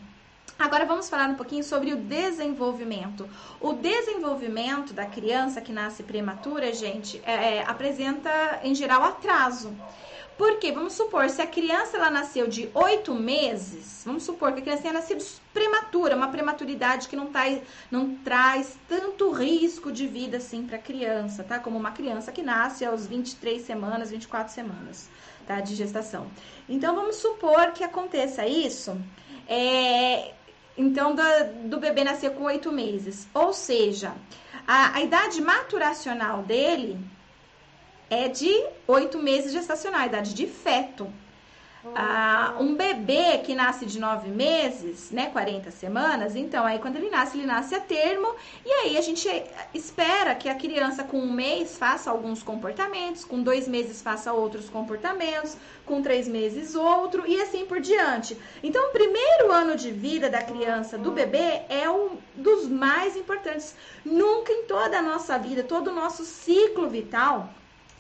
Agora 0.61 0.85
vamos 0.85 1.09
falar 1.09 1.27
um 1.27 1.33
pouquinho 1.33 1.63
sobre 1.63 1.91
o 1.91 1.97
desenvolvimento. 1.97 3.27
O 3.59 3.73
desenvolvimento 3.73 4.93
da 4.93 5.07
criança 5.07 5.59
que 5.59 5.73
nasce 5.73 6.03
prematura, 6.03 6.71
gente, 6.71 7.19
é, 7.25 7.57
é 7.57 7.63
apresenta 7.63 8.59
em 8.63 8.75
geral 8.75 9.03
atraso. 9.03 9.75
Porque, 10.37 10.71
vamos 10.71 10.93
supor, 10.93 11.27
se 11.31 11.41
a 11.41 11.47
criança 11.47 11.97
ela 11.97 12.11
nasceu 12.11 12.47
de 12.47 12.69
oito 12.75 13.13
meses, 13.15 14.03
vamos 14.05 14.21
supor 14.21 14.53
que 14.53 14.59
a 14.59 14.61
criança 14.61 14.83
tenha 14.83 14.93
nascido 14.93 15.23
prematura, 15.51 16.15
uma 16.15 16.27
prematuridade 16.27 17.07
que 17.07 17.15
não, 17.15 17.25
tá, 17.27 17.41
não 17.89 18.13
traz 18.17 18.77
tanto 18.87 19.31
risco 19.31 19.91
de 19.91 20.05
vida 20.05 20.37
assim 20.37 20.63
para 20.63 20.77
a 20.77 20.79
criança, 20.79 21.43
tá? 21.43 21.57
Como 21.57 21.77
uma 21.77 21.91
criança 21.91 22.31
que 22.31 22.43
nasce 22.43 22.85
aos 22.85 23.07
23 23.07 23.63
semanas, 23.63 24.11
24 24.11 24.53
semanas, 24.53 25.09
tá? 25.47 25.59
De 25.59 25.75
gestação. 25.75 26.27
Então, 26.69 26.95
vamos 26.95 27.15
supor 27.15 27.71
que 27.71 27.83
aconteça 27.83 28.45
isso. 28.45 28.95
É, 29.47 30.33
então, 30.77 31.15
do, 31.65 31.77
bebê 31.77 32.03
nascer 32.03 32.31
com 32.31 32.43
oito 32.45 32.71
meses. 32.71 33.27
Ou 33.33 33.53
seja, 33.53 34.13
a, 34.67 34.95
a 34.95 35.01
idade 35.01 35.41
maturacional 35.41 36.43
dele 36.43 36.99
é 38.09 38.27
de 38.27 38.51
oito 38.87 39.17
meses 39.17 39.51
gestacional, 39.51 40.01
a 40.01 40.05
idade 40.07 40.33
de 40.33 40.47
feto. 40.47 41.11
Ah, 41.95 42.55
um 42.59 42.75
bebê 42.75 43.39
que 43.39 43.55
nasce 43.55 43.85
de 43.85 43.99
nove 43.99 44.29
meses, 44.29 45.09
né, 45.09 45.27
40 45.31 45.71
semanas, 45.71 46.35
então 46.35 46.63
aí 46.63 46.77
quando 46.77 46.97
ele 46.97 47.09
nasce, 47.09 47.37
ele 47.37 47.47
nasce 47.47 47.73
a 47.73 47.79
termo, 47.79 48.35
e 48.63 48.71
aí 48.71 48.97
a 48.97 49.01
gente 49.01 49.27
espera 49.73 50.35
que 50.35 50.47
a 50.47 50.55
criança 50.55 51.03
com 51.03 51.17
um 51.17 51.31
mês 51.31 51.77
faça 51.77 52.11
alguns 52.11 52.43
comportamentos, 52.43 53.25
com 53.25 53.41
dois 53.41 53.67
meses 53.67 54.01
faça 54.01 54.31
outros 54.31 54.69
comportamentos, 54.69 55.57
com 55.85 56.01
três 56.01 56.27
meses 56.27 56.75
outro, 56.75 57.25
e 57.27 57.41
assim 57.41 57.65
por 57.65 57.81
diante. 57.81 58.37
Então, 58.63 58.89
o 58.89 58.91
primeiro 58.91 59.51
ano 59.51 59.75
de 59.75 59.91
vida 59.91 60.29
da 60.29 60.41
criança, 60.41 60.97
do 60.97 61.11
bebê, 61.11 61.63
é 61.67 61.89
um 61.89 62.17
dos 62.35 62.67
mais 62.67 63.17
importantes. 63.17 63.75
Nunca 64.05 64.53
em 64.53 64.63
toda 64.63 64.99
a 64.99 65.01
nossa 65.01 65.37
vida, 65.37 65.63
todo 65.63 65.89
o 65.89 65.93
nosso 65.93 66.23
ciclo 66.23 66.87
vital, 66.87 67.49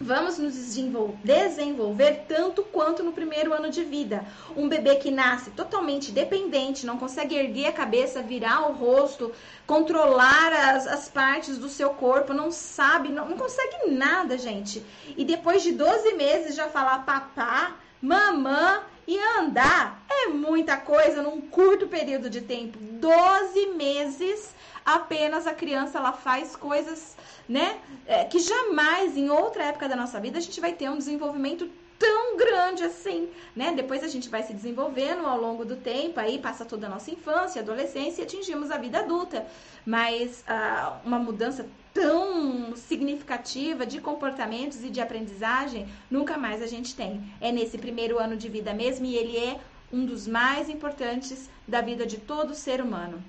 vamos 0.01 0.37
nos 0.37 0.53
desenvolver 0.55 2.25
tanto 2.27 2.63
quanto 2.63 3.03
no 3.03 3.13
primeiro 3.13 3.53
ano 3.53 3.69
de 3.69 3.83
vida. 3.83 4.25
Um 4.55 4.67
bebê 4.67 4.95
que 4.95 5.11
nasce 5.11 5.51
totalmente 5.51 6.11
dependente, 6.11 6.85
não 6.85 6.97
consegue 6.97 7.35
erguer 7.35 7.67
a 7.67 7.71
cabeça, 7.71 8.21
virar 8.21 8.67
o 8.69 8.73
rosto, 8.73 9.31
controlar 9.65 10.51
as, 10.51 10.87
as 10.87 11.07
partes 11.07 11.57
do 11.57 11.69
seu 11.69 11.91
corpo, 11.91 12.33
não 12.33 12.51
sabe, 12.51 13.09
não, 13.09 13.29
não 13.29 13.37
consegue 13.37 13.89
nada, 13.91 14.37
gente. 14.37 14.83
E 15.15 15.23
depois 15.23 15.61
de 15.63 15.71
12 15.71 16.13
meses 16.13 16.55
já 16.55 16.67
falar 16.67 17.05
papá, 17.05 17.75
mamã 18.01 18.81
e 19.07 19.17
andar 19.39 20.03
é 20.09 20.27
muita 20.27 20.77
coisa 20.77 21.21
num 21.21 21.41
curto 21.41 21.87
período 21.87 22.29
de 22.29 22.41
tempo. 22.41 22.77
12 22.79 23.67
meses 23.75 24.53
apenas 24.85 25.47
a 25.47 25.53
criança 25.53 25.97
ela 25.97 26.11
faz 26.11 26.55
coisas, 26.55 27.15
né, 27.47 27.79
é, 28.05 28.25
que 28.25 28.39
jamais 28.39 29.15
em 29.15 29.29
outra 29.29 29.65
época 29.65 29.87
da 29.87 29.95
nossa 29.95 30.19
vida 30.19 30.37
a 30.37 30.41
gente 30.41 30.59
vai 30.59 30.73
ter 30.73 30.89
um 30.89 30.97
desenvolvimento 30.97 31.69
tão 32.01 32.35
grande 32.35 32.83
assim, 32.83 33.29
né? 33.55 33.73
Depois 33.75 34.03
a 34.03 34.07
gente 34.07 34.27
vai 34.27 34.41
se 34.41 34.53
desenvolvendo 34.53 35.23
ao 35.27 35.39
longo 35.39 35.63
do 35.63 35.75
tempo, 35.75 36.19
aí 36.19 36.39
passa 36.39 36.65
toda 36.65 36.87
a 36.87 36.89
nossa 36.89 37.11
infância, 37.11 37.61
adolescência 37.61 38.21
e 38.21 38.25
atingimos 38.25 38.71
a 38.71 38.77
vida 38.77 38.99
adulta. 38.99 39.45
Mas 39.85 40.43
ah, 40.47 40.99
uma 41.05 41.19
mudança 41.19 41.67
tão 41.93 42.75
significativa 42.75 43.85
de 43.85 44.01
comportamentos 44.01 44.83
e 44.83 44.89
de 44.89 44.99
aprendizagem 44.99 45.87
nunca 46.09 46.37
mais 46.39 46.63
a 46.63 46.67
gente 46.67 46.95
tem. 46.95 47.21
É 47.39 47.51
nesse 47.51 47.77
primeiro 47.77 48.17
ano 48.17 48.35
de 48.35 48.49
vida 48.49 48.73
mesmo 48.73 49.05
e 49.05 49.15
ele 49.15 49.37
é 49.37 49.59
um 49.93 50.03
dos 50.03 50.27
mais 50.27 50.69
importantes 50.69 51.51
da 51.67 51.81
vida 51.81 52.03
de 52.07 52.17
todo 52.17 52.55
ser 52.55 52.81
humano 52.81 53.23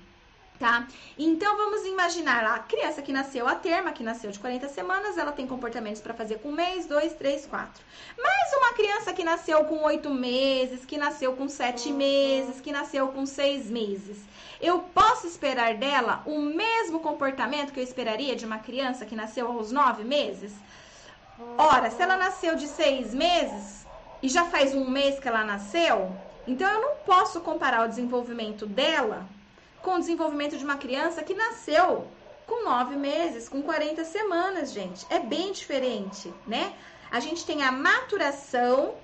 tá? 0.59 0.87
Então 1.17 1.57
vamos 1.57 1.85
imaginar 1.85 2.43
a 2.45 2.59
criança 2.59 3.01
que 3.01 3.11
nasceu 3.11 3.47
a 3.47 3.55
terma, 3.55 3.91
que 3.91 4.03
nasceu 4.03 4.31
de 4.31 4.39
40 4.39 4.69
semanas, 4.69 5.17
ela 5.17 5.31
tem 5.31 5.47
comportamentos 5.47 6.01
para 6.01 6.13
fazer 6.13 6.39
com 6.39 6.49
um 6.49 6.53
mês, 6.53 6.85
dois, 6.85 7.13
três, 7.13 7.45
quatro. 7.45 7.83
Mas 8.17 8.53
uma 8.57 8.73
criança 8.73 9.13
que 9.13 9.23
nasceu 9.23 9.65
com 9.65 9.83
oito 9.83 10.09
meses, 10.09 10.85
que 10.85 10.97
nasceu 10.97 11.33
com 11.33 11.49
sete 11.49 11.91
meses, 11.91 12.61
que 12.61 12.71
nasceu 12.71 13.07
com 13.09 13.25
seis 13.25 13.69
meses, 13.69 14.17
eu 14.61 14.79
posso 14.79 15.27
esperar 15.27 15.75
dela 15.75 16.23
o 16.25 16.39
mesmo 16.39 16.99
comportamento 16.99 17.73
que 17.73 17.79
eu 17.79 17.83
esperaria 17.83 18.35
de 18.35 18.45
uma 18.45 18.59
criança 18.59 19.05
que 19.05 19.15
nasceu 19.15 19.47
aos 19.47 19.71
nove 19.71 20.03
meses? 20.03 20.53
Ora, 21.57 21.91
se 21.91 22.01
ela 22.01 22.15
nasceu 22.15 22.55
de 22.55 22.67
seis 22.67 23.13
meses 23.13 23.85
e 24.21 24.29
já 24.29 24.45
faz 24.45 24.73
um 24.73 24.89
mês 24.89 25.19
que 25.19 25.27
ela 25.27 25.43
nasceu, 25.43 26.15
então 26.47 26.69
eu 26.69 26.81
não 26.81 26.95
posso 27.05 27.41
comparar 27.41 27.85
o 27.85 27.89
desenvolvimento 27.89 28.65
dela 28.65 29.25
com 29.83 29.95
o 29.95 29.99
desenvolvimento 29.99 30.57
de 30.57 30.63
uma 30.63 30.77
criança 30.77 31.21
que 31.21 31.35
nasceu 31.35 32.07
com 32.47 32.63
nove 32.63 32.95
meses, 32.95 33.47
com 33.49 33.61
40 33.61 34.03
semanas, 34.05 34.71
gente. 34.71 35.05
É 35.09 35.19
bem 35.19 35.51
diferente, 35.51 36.33
né? 36.47 36.73
A 37.11 37.19
gente 37.19 37.45
tem 37.45 37.61
a 37.61 37.71
maturação, 37.71 38.95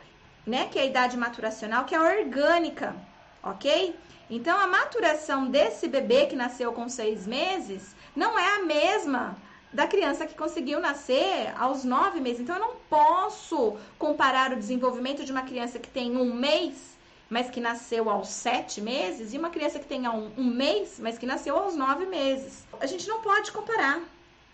né? 0.47 0.67
Que 0.71 0.79
é 0.79 0.83
a 0.83 0.85
idade 0.85 1.17
maturacional, 1.17 1.83
que 1.83 1.93
é 1.93 1.99
orgânica, 1.99 2.95
ok? 3.43 3.95
Então, 4.29 4.57
a 4.57 4.67
maturação 4.67 5.47
desse 5.47 5.87
bebê 5.87 6.27
que 6.27 6.35
nasceu 6.35 6.71
com 6.71 6.87
seis 6.87 7.27
meses 7.27 7.95
não 8.15 8.39
é 8.39 8.55
a 8.55 8.63
mesma 8.63 9.37
da 9.73 9.85
criança 9.85 10.25
que 10.25 10.33
conseguiu 10.33 10.79
nascer 10.79 11.53
aos 11.57 11.83
nove 11.83 12.19
meses. 12.21 12.39
Então, 12.39 12.55
eu 12.55 12.61
não 12.61 12.75
posso 12.89 13.75
comparar 13.97 14.53
o 14.53 14.55
desenvolvimento 14.55 15.25
de 15.25 15.31
uma 15.31 15.41
criança 15.41 15.77
que 15.77 15.89
tem 15.89 16.15
um 16.15 16.33
mês 16.33 16.97
mas 17.29 17.49
que 17.49 17.61
nasceu 17.61 18.09
aos 18.09 18.29
sete 18.29 18.81
meses, 18.81 19.33
e 19.33 19.37
uma 19.37 19.51
criança 19.51 19.77
que 19.77 19.85
tenha 19.85 20.11
um, 20.11 20.31
um 20.35 20.43
mês, 20.43 20.97
mas 20.99 21.17
que 21.17 21.27
nasceu 21.27 21.55
aos 21.55 21.75
nove 21.75 22.05
meses. 22.05 22.63
A 22.79 22.87
gente 22.87 23.07
não 23.07 23.21
pode 23.21 23.51
comparar 23.51 24.01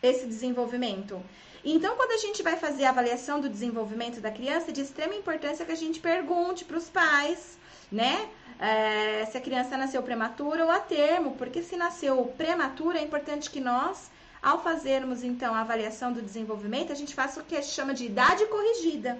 esse 0.04 0.26
desenvolvimento. 0.26 1.22
Então, 1.64 1.96
quando 1.96 2.12
a 2.12 2.18
gente 2.18 2.44
vai 2.44 2.58
fazer 2.58 2.86
a 2.86 2.90
avaliação 2.90 3.40
do 3.40 3.50
desenvolvimento 3.50 4.20
da 4.20 4.30
criança, 4.30 4.70
é 4.70 4.74
de 4.74 4.82
extrema 4.82 5.16
importância 5.16 5.66
que 5.66 5.72
a 5.72 5.82
gente 5.84 6.00
pergunte 6.00 6.66
para 6.66 6.78
os 6.78 6.90
pais, 6.90 7.58
né? 7.92 8.30
É, 8.60 9.26
se 9.26 9.38
a 9.38 9.42
criança 9.42 9.78
nasceu 9.78 10.04
prematura 10.04 10.64
ou 10.64 10.70
a 10.70 10.80
termo, 10.80 11.32
porque 11.36 11.64
se 11.64 11.76
nasceu 11.76 12.24
prematura, 12.38 13.00
é 13.00 13.04
importante 13.04 13.50
que 13.50 13.60
nós, 13.60 14.12
ao 14.44 14.62
fazermos 14.62 15.24
então 15.24 15.56
a 15.56 15.62
avaliação 15.62 16.14
do 16.14 16.22
desenvolvimento, 16.22 16.92
a 16.92 16.96
gente 16.96 17.16
faça 17.16 17.40
o 17.40 17.44
que 17.44 17.56
a 17.56 17.62
gente 17.62 17.74
chama 17.74 17.94
de 17.94 18.06
idade 18.06 18.46
corrigida. 18.46 19.18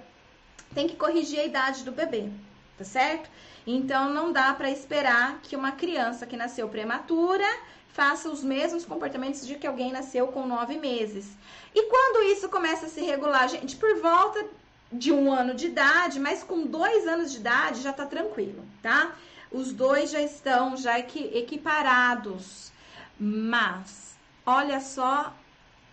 Tem 0.74 0.86
que 0.86 0.96
corrigir 0.96 1.40
a 1.40 1.44
idade 1.44 1.84
do 1.84 1.92
bebê 1.92 2.30
tá 2.76 2.84
certo? 2.84 3.28
Então 3.66 4.12
não 4.12 4.32
dá 4.32 4.52
para 4.54 4.70
esperar 4.70 5.40
que 5.42 5.56
uma 5.56 5.72
criança 5.72 6.26
que 6.26 6.36
nasceu 6.36 6.68
prematura 6.68 7.46
faça 7.88 8.28
os 8.28 8.44
mesmos 8.44 8.84
comportamentos 8.84 9.46
de 9.46 9.54
que 9.56 9.66
alguém 9.66 9.90
nasceu 9.90 10.28
com 10.28 10.46
nove 10.46 10.78
meses. 10.78 11.36
E 11.74 11.82
quando 11.84 12.24
isso 12.30 12.48
começa 12.48 12.86
a 12.86 12.88
se 12.88 13.00
regular, 13.00 13.48
gente, 13.48 13.76
por 13.76 13.98
volta 14.00 14.46
de 14.92 15.10
um 15.10 15.32
ano 15.32 15.54
de 15.54 15.66
idade, 15.66 16.20
mas 16.20 16.44
com 16.44 16.66
dois 16.66 17.06
anos 17.06 17.32
de 17.32 17.38
idade 17.38 17.80
já 17.80 17.92
tá 17.92 18.06
tranquilo, 18.06 18.64
tá? 18.82 19.16
Os 19.50 19.72
dois 19.72 20.10
já 20.10 20.20
estão 20.20 20.76
já 20.76 20.98
equiparados. 20.98 22.70
Mas 23.18 24.16
olha 24.44 24.80
só 24.80 25.34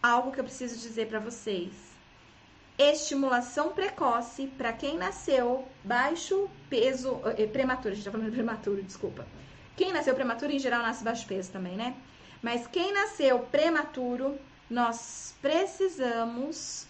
algo 0.01 0.31
que 0.31 0.39
eu 0.39 0.43
preciso 0.43 0.77
dizer 0.77 1.07
para 1.07 1.19
vocês 1.19 1.92
estimulação 2.77 3.69
precoce 3.69 4.47
para 4.57 4.73
quem 4.73 4.97
nasceu 4.97 5.67
baixo 5.83 6.49
peso, 6.69 7.21
eh, 7.37 7.45
prematuro, 7.45 7.91
a 7.91 7.95
gente 7.95 8.05
tá 8.05 8.11
falando 8.11 8.29
de 8.29 8.35
prematuro, 8.35 8.81
desculpa. 8.81 9.27
Quem 9.75 9.91
nasceu 9.91 10.13
prematuro, 10.15 10.51
em 10.51 10.59
geral, 10.59 10.81
nasce 10.81 11.03
baixo 11.03 11.25
peso 11.27 11.51
também, 11.51 11.75
né? 11.75 11.95
Mas 12.41 12.67
quem 12.67 12.93
nasceu 12.93 13.39
prematuro, 13.39 14.37
nós 14.69 15.35
precisamos 15.41 16.85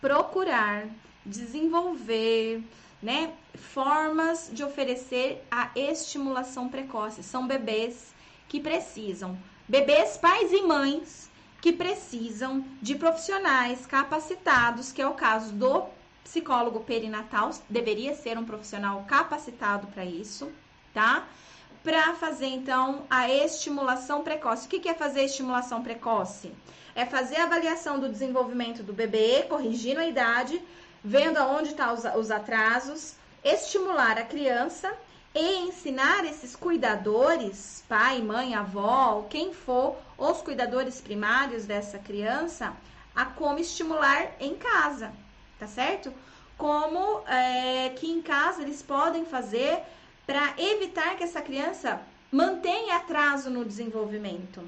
procurar 0.00 0.86
desenvolver, 1.24 2.62
né, 3.02 3.32
formas 3.54 4.50
de 4.52 4.62
oferecer 4.62 5.44
a 5.50 5.70
estimulação 5.74 6.68
precoce. 6.68 7.22
São 7.22 7.46
bebês 7.46 8.14
que 8.48 8.60
precisam, 8.60 9.36
bebês, 9.68 10.16
pais 10.16 10.52
e 10.52 10.62
mães 10.62 11.30
que 11.60 11.72
precisam 11.72 12.64
de 12.80 12.94
profissionais 12.94 13.86
capacitados, 13.86 14.92
que 14.92 15.02
é 15.02 15.06
o 15.06 15.14
caso 15.14 15.52
do 15.52 15.84
psicólogo 16.22 16.80
perinatal, 16.80 17.50
deveria 17.68 18.14
ser 18.14 18.36
um 18.36 18.44
profissional 18.44 19.04
capacitado 19.08 19.86
para 19.88 20.04
isso, 20.04 20.50
tá? 20.92 21.26
Para 21.82 22.14
fazer 22.14 22.46
então 22.46 23.04
a 23.08 23.30
estimulação 23.30 24.22
precoce. 24.22 24.66
O 24.66 24.68
que 24.68 24.88
é 24.88 24.94
fazer 24.94 25.22
estimulação 25.22 25.82
precoce? 25.82 26.52
É 26.94 27.06
fazer 27.06 27.36
a 27.36 27.44
avaliação 27.44 28.00
do 28.00 28.08
desenvolvimento 28.08 28.82
do 28.82 28.92
bebê, 28.92 29.44
corrigindo 29.48 30.00
a 30.00 30.06
idade, 30.06 30.60
vendo 31.04 31.36
aonde 31.36 31.68
estão 31.70 31.94
tá 31.94 32.16
os, 32.16 32.26
os 32.26 32.30
atrasos, 32.30 33.14
estimular 33.44 34.18
a 34.18 34.24
criança 34.24 34.92
e 35.38 35.68
ensinar 35.68 36.24
esses 36.24 36.56
cuidadores, 36.56 37.84
pai, 37.86 38.22
mãe, 38.22 38.54
avó, 38.54 39.26
quem 39.28 39.52
for, 39.52 39.94
os 40.16 40.40
cuidadores 40.40 40.98
primários 40.98 41.66
dessa 41.66 41.98
criança, 41.98 42.74
a 43.14 43.26
como 43.26 43.58
estimular 43.58 44.32
em 44.40 44.54
casa, 44.54 45.12
tá 45.58 45.66
certo? 45.66 46.10
Como 46.56 47.20
é, 47.28 47.90
que 47.90 48.10
em 48.10 48.22
casa 48.22 48.62
eles 48.62 48.80
podem 48.80 49.26
fazer 49.26 49.82
para 50.26 50.54
evitar 50.56 51.16
que 51.16 51.24
essa 51.24 51.42
criança 51.42 52.00
mantenha 52.32 52.96
atraso 52.96 53.50
no 53.50 53.62
desenvolvimento. 53.62 54.66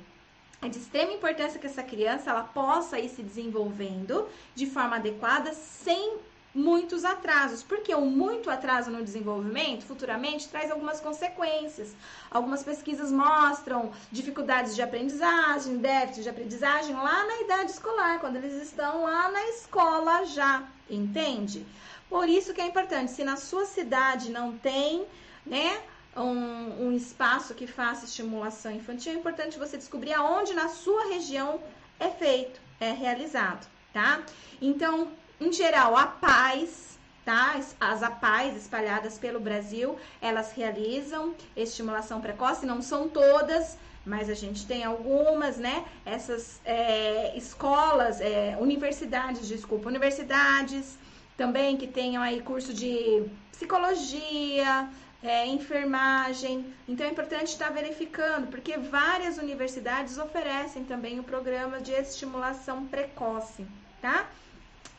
É 0.60 0.68
de 0.68 0.76
extrema 0.76 1.14
importância 1.14 1.58
que 1.58 1.66
essa 1.66 1.82
criança 1.82 2.28
ela 2.30 2.44
possa 2.44 2.98
ir 2.98 3.08
se 3.08 3.22
desenvolvendo 3.22 4.28
de 4.54 4.66
forma 4.66 4.96
adequada 4.96 5.54
sem 5.54 6.18
muitos 6.54 7.04
atrasos, 7.04 7.62
porque 7.62 7.94
o 7.94 8.00
muito 8.00 8.50
atraso 8.50 8.90
no 8.90 9.04
desenvolvimento 9.04 9.84
futuramente 9.84 10.48
traz 10.48 10.70
algumas 10.70 11.00
consequências. 11.00 11.94
Algumas 12.30 12.62
pesquisas 12.62 13.12
mostram 13.12 13.92
dificuldades 14.10 14.74
de 14.74 14.82
aprendizagem, 14.82 15.76
déficit 15.78 16.22
de 16.22 16.28
aprendizagem 16.28 16.94
lá 16.94 17.24
na 17.26 17.40
idade 17.42 17.70
escolar, 17.70 18.18
quando 18.20 18.36
eles 18.36 18.54
estão 18.54 19.04
lá 19.04 19.30
na 19.30 19.44
escola 19.50 20.24
já, 20.24 20.66
entende? 20.90 21.66
Por 22.08 22.28
isso 22.28 22.54
que 22.54 22.60
é 22.60 22.66
importante, 22.66 23.12
se 23.12 23.22
na 23.22 23.36
sua 23.36 23.66
cidade 23.66 24.30
não 24.30 24.56
tem, 24.56 25.06
né, 25.44 25.80
um, 26.16 26.86
um 26.86 26.92
espaço 26.92 27.54
que 27.54 27.66
faça 27.66 28.06
estimulação 28.06 28.72
infantil, 28.72 29.12
é 29.12 29.16
importante 29.16 29.58
você 29.58 29.76
descobrir 29.76 30.14
aonde 30.14 30.54
na 30.54 30.68
sua 30.68 31.08
região 31.08 31.60
é 32.00 32.08
feito, 32.08 32.60
é 32.80 32.92
realizado, 32.92 33.68
tá? 33.92 34.22
Então, 34.60 35.08
em 35.40 35.52
geral, 35.52 35.96
a 35.96 36.06
paz, 36.06 36.98
tá? 37.24 37.60
As 37.78 38.02
APAES 38.02 38.56
espalhadas 38.56 39.18
pelo 39.18 39.38
Brasil, 39.38 39.98
elas 40.20 40.52
realizam 40.52 41.34
estimulação 41.56 42.20
precoce, 42.20 42.64
não 42.66 42.80
são 42.80 43.08
todas, 43.08 43.76
mas 44.04 44.30
a 44.30 44.34
gente 44.34 44.66
tem 44.66 44.84
algumas, 44.84 45.58
né? 45.58 45.84
Essas 46.06 46.60
é, 46.64 47.36
escolas, 47.36 48.20
é, 48.20 48.56
universidades, 48.58 49.46
desculpa, 49.46 49.88
universidades 49.88 50.96
também 51.36 51.76
que 51.76 51.86
tenham 51.86 52.22
aí 52.22 52.40
curso 52.40 52.74
de 52.74 53.24
psicologia, 53.52 54.88
é, 55.22 55.46
enfermagem. 55.46 56.72
Então 56.88 57.06
é 57.06 57.10
importante 57.10 57.48
estar 57.48 57.70
verificando, 57.70 58.48
porque 58.48 58.76
várias 58.76 59.38
universidades 59.38 60.18
oferecem 60.18 60.84
também 60.84 61.20
o 61.20 61.22
programa 61.22 61.80
de 61.80 61.92
estimulação 61.92 62.86
precoce, 62.86 63.66
tá? 64.00 64.26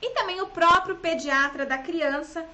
E 0.02 0.10
também 0.12 0.42
o 0.42 0.48
próprio 0.48 0.98
pediatra 0.98 1.66
da 1.66 1.78
criança, 1.78 2.46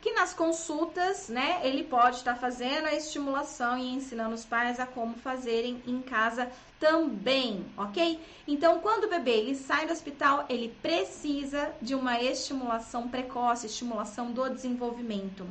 que 0.00 0.12
nas 0.12 0.34
consultas, 0.34 1.28
né, 1.28 1.60
ele 1.62 1.82
pode 1.82 2.16
estar 2.16 2.34
fazendo 2.34 2.86
a 2.86 2.94
estimulação 2.94 3.78
e 3.78 3.94
ensinando 3.94 4.34
os 4.34 4.44
pais 4.44 4.78
a 4.78 4.86
como 4.86 5.14
fazerem 5.14 5.82
em 5.86 6.02
casa 6.02 6.50
também, 6.78 7.64
ok? 7.74 8.20
Então, 8.46 8.80
quando 8.80 9.04
o 9.04 9.08
bebê 9.08 9.30
ele 9.30 9.54
sai 9.54 9.86
do 9.86 9.92
hospital, 9.94 10.44
ele 10.50 10.76
precisa 10.82 11.72
de 11.80 11.94
uma 11.94 12.20
estimulação 12.20 13.08
precoce, 13.08 13.64
estimulação 13.64 14.30
do 14.30 14.50
desenvolvimento. 14.50 15.46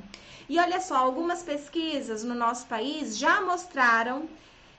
E 0.47 0.59
olha 0.59 0.79
só, 0.79 0.97
algumas 0.97 1.41
pesquisas 1.41 2.23
no 2.23 2.35
nosso 2.35 2.67
país 2.67 3.17
já 3.17 3.41
mostraram 3.41 4.29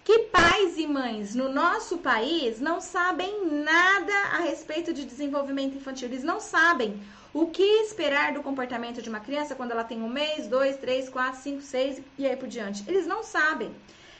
que 0.04 0.18
pais 0.24 0.76
e 0.76 0.86
mães 0.86 1.34
no 1.34 1.48
nosso 1.48 1.96
país 1.96 2.60
não 2.60 2.78
sabem 2.78 3.46
nada 3.46 4.12
a 4.34 4.40
respeito 4.40 4.92
de 4.92 5.06
desenvolvimento 5.06 5.78
infantil. 5.78 6.08
Eles 6.08 6.22
não 6.22 6.38
sabem 6.38 7.02
o 7.32 7.46
que 7.46 7.62
esperar 7.62 8.34
do 8.34 8.42
comportamento 8.42 9.00
de 9.00 9.08
uma 9.08 9.18
criança 9.18 9.54
quando 9.54 9.70
ela 9.70 9.82
tem 9.82 10.02
um 10.02 10.08
mês, 10.08 10.46
dois, 10.46 10.76
três, 10.76 11.08
quatro, 11.08 11.40
cinco, 11.40 11.62
seis 11.62 12.02
e 12.18 12.26
aí 12.26 12.36
por 12.36 12.46
diante. 12.46 12.84
Eles 12.86 13.06
não 13.06 13.22
sabem. 13.22 13.74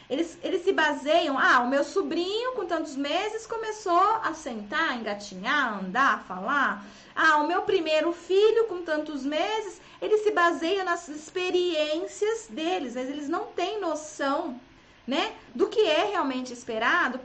Eles, 0.09 0.39
eles 0.43 0.65
se 0.65 0.73
baseiam, 0.73 1.39
ah, 1.39 1.61
o 1.61 1.69
meu 1.69 1.85
sobrinho 1.85 2.53
com 2.53 2.65
tantos 2.65 2.97
meses 2.97 3.47
começou 3.47 4.21
a 4.23 4.33
sentar, 4.33 4.99
engatinhar, 4.99 5.79
andar, 5.85 6.25
falar. 6.25 6.85
Ah, 7.15 7.39
o 7.39 7.47
meu 7.47 7.63
primeiro 7.63 8.11
filho 8.13 8.65
com 8.69 8.83
tantos 8.83 9.25
meses, 9.25 9.81
eles 10.01 10.23
se 10.23 10.31
baseiam 10.31 10.85
nas 10.85 11.09
experiências 11.09 12.47
deles, 12.49 12.95
mas 12.95 13.09
eles 13.09 13.29
não 13.29 13.47
têm 13.47 13.81
noção 13.81 14.59
né, 15.07 15.35
do 15.55 15.69
que 15.69 15.81
é 15.81 16.05
realmente 16.07 16.53
esperado 16.53 17.21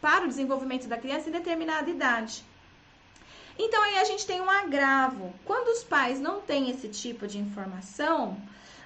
para 0.00 0.24
o 0.24 0.28
desenvolvimento 0.28 0.86
da 0.86 0.98
criança 0.98 1.28
em 1.28 1.32
determinada 1.32 1.88
idade. 1.90 2.44
Então 3.58 3.82
aí 3.82 3.98
a 3.98 4.04
gente 4.04 4.26
tem 4.26 4.40
um 4.40 4.50
agravo. 4.50 5.32
Quando 5.44 5.68
os 5.68 5.82
pais 5.82 6.20
não 6.20 6.40
têm 6.40 6.70
esse 6.70 6.88
tipo 6.88 7.26
de 7.26 7.38
informação, 7.38 8.36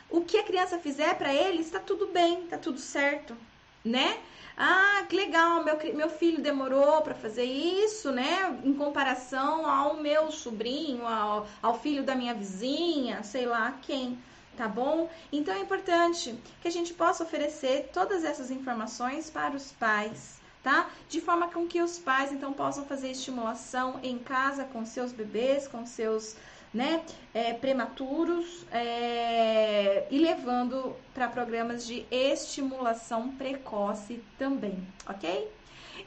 o 0.09 0.20
que 0.20 0.38
a 0.38 0.44
criança 0.44 0.78
fizer 0.78 1.14
para 1.16 1.35
eles 1.35 1.66
está 1.66 1.80
tudo 1.80 2.06
bem, 2.09 2.44
está 2.44 2.56
tudo 2.56 2.78
certo, 2.78 3.37
né? 3.85 4.18
Ah, 4.56 5.04
que 5.09 5.16
legal, 5.16 5.64
meu, 5.64 5.78
meu 5.94 6.11
filho 6.11 6.42
demorou 6.42 7.00
para 7.00 7.14
fazer 7.14 7.44
isso, 7.44 8.12
né? 8.12 8.61
Em 8.62 8.74
comparação 8.74 9.66
ao 9.66 9.96
meu 9.96 10.30
sobrinho, 10.30 11.06
ao, 11.06 11.46
ao 11.62 11.80
filho 11.80 12.02
da 12.02 12.14
minha 12.14 12.35
vizinha, 12.35 13.22
sei 13.22 13.46
lá 13.46 13.74
quem, 13.83 14.18
tá 14.61 14.68
bom? 14.68 15.09
Então 15.33 15.55
é 15.55 15.61
importante 15.61 16.38
que 16.61 16.68
a 16.68 16.70
gente 16.70 16.92
possa 16.92 17.25
oferecer 17.25 17.88
todas 17.94 18.25
essas 18.25 18.51
informações 18.51 19.31
para 19.31 19.57
os 19.57 19.73
pais, 19.73 20.38
tá? 20.62 20.90
De 21.09 21.18
forma 21.18 21.49
com 21.49 21.66
que 21.66 21.81
os 21.81 21.99
pais 21.99 22.31
então 22.31 22.53
possam 22.53 22.85
fazer 22.85 23.11
estimulação 23.11 23.99
em 24.03 24.18
casa 24.18 24.64
com 24.64 24.85
seus 24.85 25.12
bebês, 25.12 25.66
com 25.66 25.87
seus 25.87 26.37
né, 26.75 27.03
é, 27.33 27.55
prematuros 27.55 28.66
é, 28.70 30.07
e 30.11 30.18
levando 30.18 30.94
para 31.14 31.27
programas 31.27 31.87
de 31.87 32.05
estimulação 32.11 33.31
precoce 33.31 34.23
também, 34.38 34.87
ok? 35.09 35.51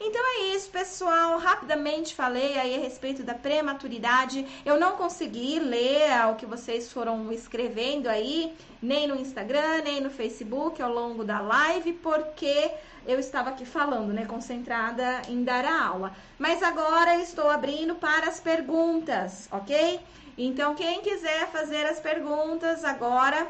Então 0.06 0.22
é 0.22 0.54
isso, 0.54 0.68
pessoal. 0.68 1.38
Rapidamente 1.38 2.14
falei 2.14 2.58
aí 2.58 2.76
a 2.76 2.78
respeito 2.78 3.22
da 3.22 3.34
prematuridade. 3.34 4.46
Eu 4.62 4.78
não 4.78 4.98
consegui 4.98 5.58
ler 5.58 6.26
o 6.30 6.34
que 6.34 6.44
vocês 6.44 6.92
foram 6.92 7.32
escrevendo 7.32 8.06
aí, 8.06 8.54
nem 8.82 9.06
no 9.06 9.16
Instagram, 9.16 9.80
nem 9.82 10.02
no 10.02 10.10
Facebook 10.10 10.82
ao 10.82 10.92
longo 10.92 11.24
da 11.24 11.40
live, 11.40 11.94
porque 11.94 12.70
eu 13.06 13.18
estava 13.18 13.48
aqui 13.48 13.64
falando, 13.64 14.12
né, 14.12 14.26
concentrada 14.26 15.22
em 15.26 15.42
dar 15.42 15.64
a 15.64 15.86
aula. 15.86 16.14
Mas 16.38 16.62
agora 16.62 17.16
estou 17.16 17.48
abrindo 17.48 17.94
para 17.94 18.28
as 18.28 18.38
perguntas, 18.38 19.48
ok? 19.50 20.00
Então, 20.36 20.74
quem 20.74 21.00
quiser 21.00 21.48
fazer 21.48 21.86
as 21.86 21.98
perguntas 21.98 22.84
agora, 22.84 23.48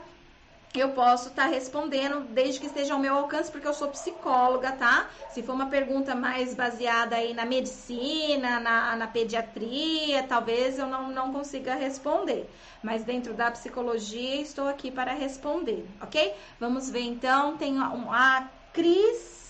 eu 0.81 0.91
posso 0.91 1.29
estar 1.29 1.45
tá 1.45 1.49
respondendo 1.49 2.21
desde 2.31 2.59
que 2.59 2.67
esteja 2.67 2.95
ao 2.95 3.01
meu 3.01 3.15
alcance, 3.15 3.51
porque 3.51 3.67
eu 3.67 3.75
sou 3.75 3.89
psicóloga, 3.89 4.73
tá? 4.73 5.09
Se 5.31 5.43
for 5.43 5.53
uma 5.53 5.67
pergunta 5.67 6.15
mais 6.15 6.53
baseada 6.55 7.17
aí 7.17 7.33
na 7.33 7.45
medicina, 7.45 8.59
na, 8.59 8.97
na 8.97 9.07
pediatria, 9.07 10.25
talvez 10.25 10.79
eu 10.79 10.87
não, 10.87 11.11
não 11.11 11.33
consiga 11.33 11.75
responder. 11.75 12.51
Mas 12.83 13.05
dentro 13.05 13.35
da 13.35 13.51
psicologia, 13.51 14.41
estou 14.41 14.69
aqui 14.69 14.91
para 14.91 15.13
responder, 15.13 15.87
ok? 16.01 16.35
Vamos 16.59 16.91
ver 16.91 17.03
então. 17.03 17.57
Tem 17.57 17.79
a 17.79 18.49
Cris 18.73 19.45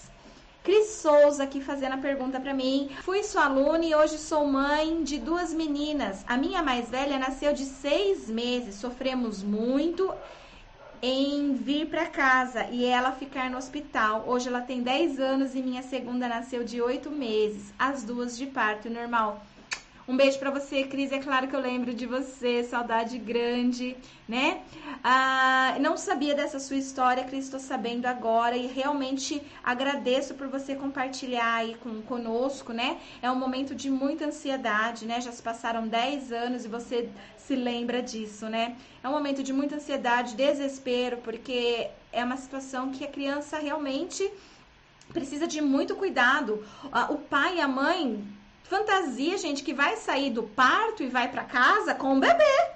Cris 0.63 0.93
Souza 0.93 1.45
aqui 1.45 1.61
fazendo 1.61 1.93
a 1.93 1.99
pergunta 1.99 2.41
para 2.41 2.55
mim. 2.55 2.91
Fui 3.03 3.23
sua 3.23 3.45
aluna 3.45 3.85
e 3.85 3.95
hoje 3.95 4.17
sou 4.17 4.47
mãe 4.47 5.03
de 5.03 5.19
duas 5.19 5.53
meninas. 5.53 6.25
A 6.27 6.39
minha 6.39 6.63
mais 6.63 6.89
velha 6.89 7.19
nasceu 7.19 7.53
de 7.53 7.67
seis 7.67 8.31
meses. 8.31 8.77
Sofremos 8.77 9.43
muito 9.43 10.11
em 11.07 11.53
vir 11.53 11.87
para 11.88 12.07
casa 12.07 12.67
e 12.71 12.83
ela 12.83 13.12
ficar 13.12 13.51
no 13.51 13.59
hospital. 13.59 14.25
Hoje 14.27 14.49
ela 14.49 14.62
tem 14.62 14.83
10 14.83 15.21
anos 15.21 15.55
e 15.55 15.61
minha 15.61 15.83
segunda 15.83 16.27
nasceu 16.27 16.64
de 16.64 16.81
8 16.81 17.11
meses, 17.11 17.75
as 17.79 18.03
duas 18.03 18.38
de 18.38 18.47
parto 18.47 18.88
normal. 18.88 19.45
Um 20.07 20.19
beijo 20.19 20.38
para 20.38 20.51
você, 20.51 20.85
Cris. 20.85 21.12
É 21.12 21.19
claro 21.19 21.49
que 21.49 21.57
eu 21.57 21.61
lembro 21.61 21.95
de 21.95 22.05
você, 22.05 22.62
saudade 22.62 23.17
grande, 23.17 23.97
né? 24.29 24.61
Ah, 25.03 25.77
não 25.81 25.97
sabia 25.97 26.35
dessa 26.35 26.61
sua 26.61 26.77
história, 26.77 27.25
Cris, 27.25 27.47
estou 27.47 27.59
sabendo 27.59 28.05
agora 28.05 28.55
e 28.55 28.67
realmente 28.67 29.40
agradeço 29.62 30.35
por 30.35 30.49
você 30.49 30.75
compartilhar 30.75 31.55
aí 31.55 31.75
com, 31.77 32.03
conosco, 32.03 32.71
né? 32.71 32.99
É 33.23 33.31
um 33.31 33.35
momento 33.35 33.75
de 33.75 33.88
muita 33.88 34.27
ansiedade, 34.27 35.07
né? 35.07 35.23
Já 35.23 35.33
se 35.33 35.43
passaram 35.43 35.88
10 35.88 36.33
anos 36.33 36.67
e 36.67 36.69
você 36.69 37.09
se 37.38 37.57
lembra 37.57 38.03
disso, 38.03 38.47
né? 38.51 38.77
É 39.03 39.09
um 39.09 39.12
momento 39.12 39.43
de 39.43 39.55
muita 39.55 39.77
ansiedade, 39.77 40.37
desespero, 40.37 41.17
porque 41.25 41.88
é 42.12 42.23
uma 42.23 42.37
situação 42.37 42.90
que 42.90 43.05
a 43.05 43.09
criança 43.09 43.59
realmente 43.59 44.31
precisa 45.14 45.47
de 45.47 45.62
muito 45.62 45.97
cuidado. 45.97 46.62
Ah, 46.93 47.11
o 47.11 47.17
pai 47.17 47.57
e 47.57 47.61
a 47.62 47.69
mãe 47.69 48.23
fantasia, 48.64 49.38
gente, 49.38 49.62
que 49.62 49.72
vai 49.72 49.96
sair 49.96 50.31
do 50.31 50.42
parto 50.42 51.03
e 51.03 51.09
vai 51.09 51.31
para 51.31 51.44
casa 51.44 51.94
com 51.94 52.16
o 52.16 52.20
bebê. 52.20 52.74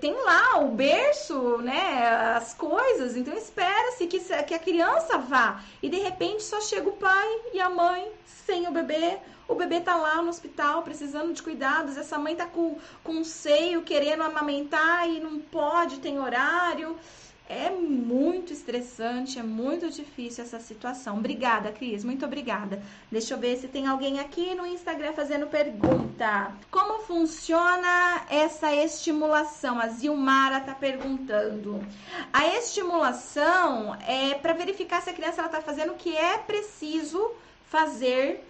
Tem 0.00 0.12
lá 0.12 0.58
o 0.58 0.68
berço, 0.68 1.56
né, 1.58 2.34
as 2.36 2.52
coisas, 2.52 3.16
então 3.16 3.32
espera-se 3.32 4.06
que, 4.06 4.20
que 4.20 4.54
a 4.54 4.58
criança 4.58 5.16
vá 5.16 5.62
e 5.82 5.88
de 5.88 5.98
repente 5.98 6.42
só 6.42 6.60
chega 6.60 6.90
o 6.90 6.92
pai 6.92 7.40
e 7.54 7.60
a 7.60 7.70
mãe 7.70 8.12
sem 8.26 8.68
o 8.68 8.70
bebê, 8.70 9.16
o 9.48 9.54
bebê 9.54 9.80
tá 9.80 9.96
lá 9.96 10.20
no 10.20 10.28
hospital 10.28 10.82
precisando 10.82 11.32
de 11.32 11.42
cuidados, 11.42 11.96
essa 11.96 12.18
mãe 12.18 12.36
tá 12.36 12.44
com, 12.44 12.76
com 13.02 13.12
um 13.12 13.24
seio 13.24 13.80
querendo 13.80 14.22
amamentar 14.22 15.08
e 15.08 15.20
não 15.20 15.38
pode, 15.38 16.00
tem 16.00 16.18
horário. 16.20 16.94
É 17.48 17.70
muito 17.70 18.52
estressante, 18.52 19.38
é 19.38 19.42
muito 19.42 19.90
difícil 19.90 20.44
essa 20.44 20.58
situação. 20.60 21.18
Obrigada, 21.18 21.70
Cris, 21.70 22.04
muito 22.04 22.24
obrigada. 22.24 22.82
Deixa 23.10 23.34
eu 23.34 23.38
ver 23.38 23.56
se 23.58 23.68
tem 23.68 23.86
alguém 23.86 24.20
aqui 24.20 24.54
no 24.54 24.66
Instagram 24.66 25.12
fazendo 25.12 25.46
pergunta. 25.46 26.52
Como 26.70 27.02
funciona 27.02 28.24
essa 28.30 28.74
estimulação? 28.74 29.78
A 29.78 29.88
Zilmara 29.88 30.60
tá 30.60 30.74
perguntando. 30.74 31.84
A 32.32 32.46
estimulação 32.56 33.96
é 34.06 34.34
para 34.34 34.54
verificar 34.54 35.02
se 35.02 35.10
a 35.10 35.14
criança 35.14 35.44
está 35.44 35.60
fazendo 35.60 35.92
o 35.92 35.96
que 35.96 36.16
é 36.16 36.38
preciso 36.38 37.32
fazer 37.66 38.44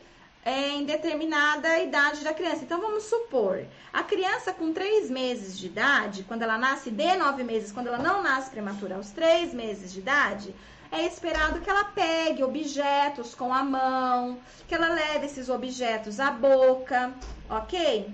é, 0.45 0.71
em 0.71 0.85
determinada 0.85 1.79
idade 1.79 2.25
da 2.25 2.35
criança. 2.35 2.65
Então, 2.65 2.81
vamos 2.81 3.05
supor, 3.05 3.65
a 3.93 4.03
criança 4.03 4.53
com 4.53 4.73
3 4.73 5.09
meses 5.11 5.59
de 5.59 5.67
idade, 5.67 6.25
quando 6.25 6.43
ela 6.43 6.59
nasce 6.59 6.91
de 6.91 7.17
9 7.17 7.45
meses, 7.45 7.73
quando 7.73 7.87
ela 7.87 7.99
não 7.99 8.23
nasce 8.23 8.51
prematura 8.51 8.97
aos 8.97 9.11
3 9.11 9.55
meses 9.55 9.93
de 9.93 10.01
idade, 10.01 10.55
é 10.91 11.07
esperado 11.07 11.61
que 11.61 11.71
ela 11.71 11.85
pegue 11.85 12.45
objetos 12.45 13.35
com 13.35 13.53
a 13.53 13.63
mão, 13.65 14.39
que 14.69 14.75
ela 14.75 14.89
leve 14.89 15.27
esses 15.27 15.49
objetos 15.49 16.21
à 16.21 16.31
boca, 16.31 17.15
ok? 17.49 18.13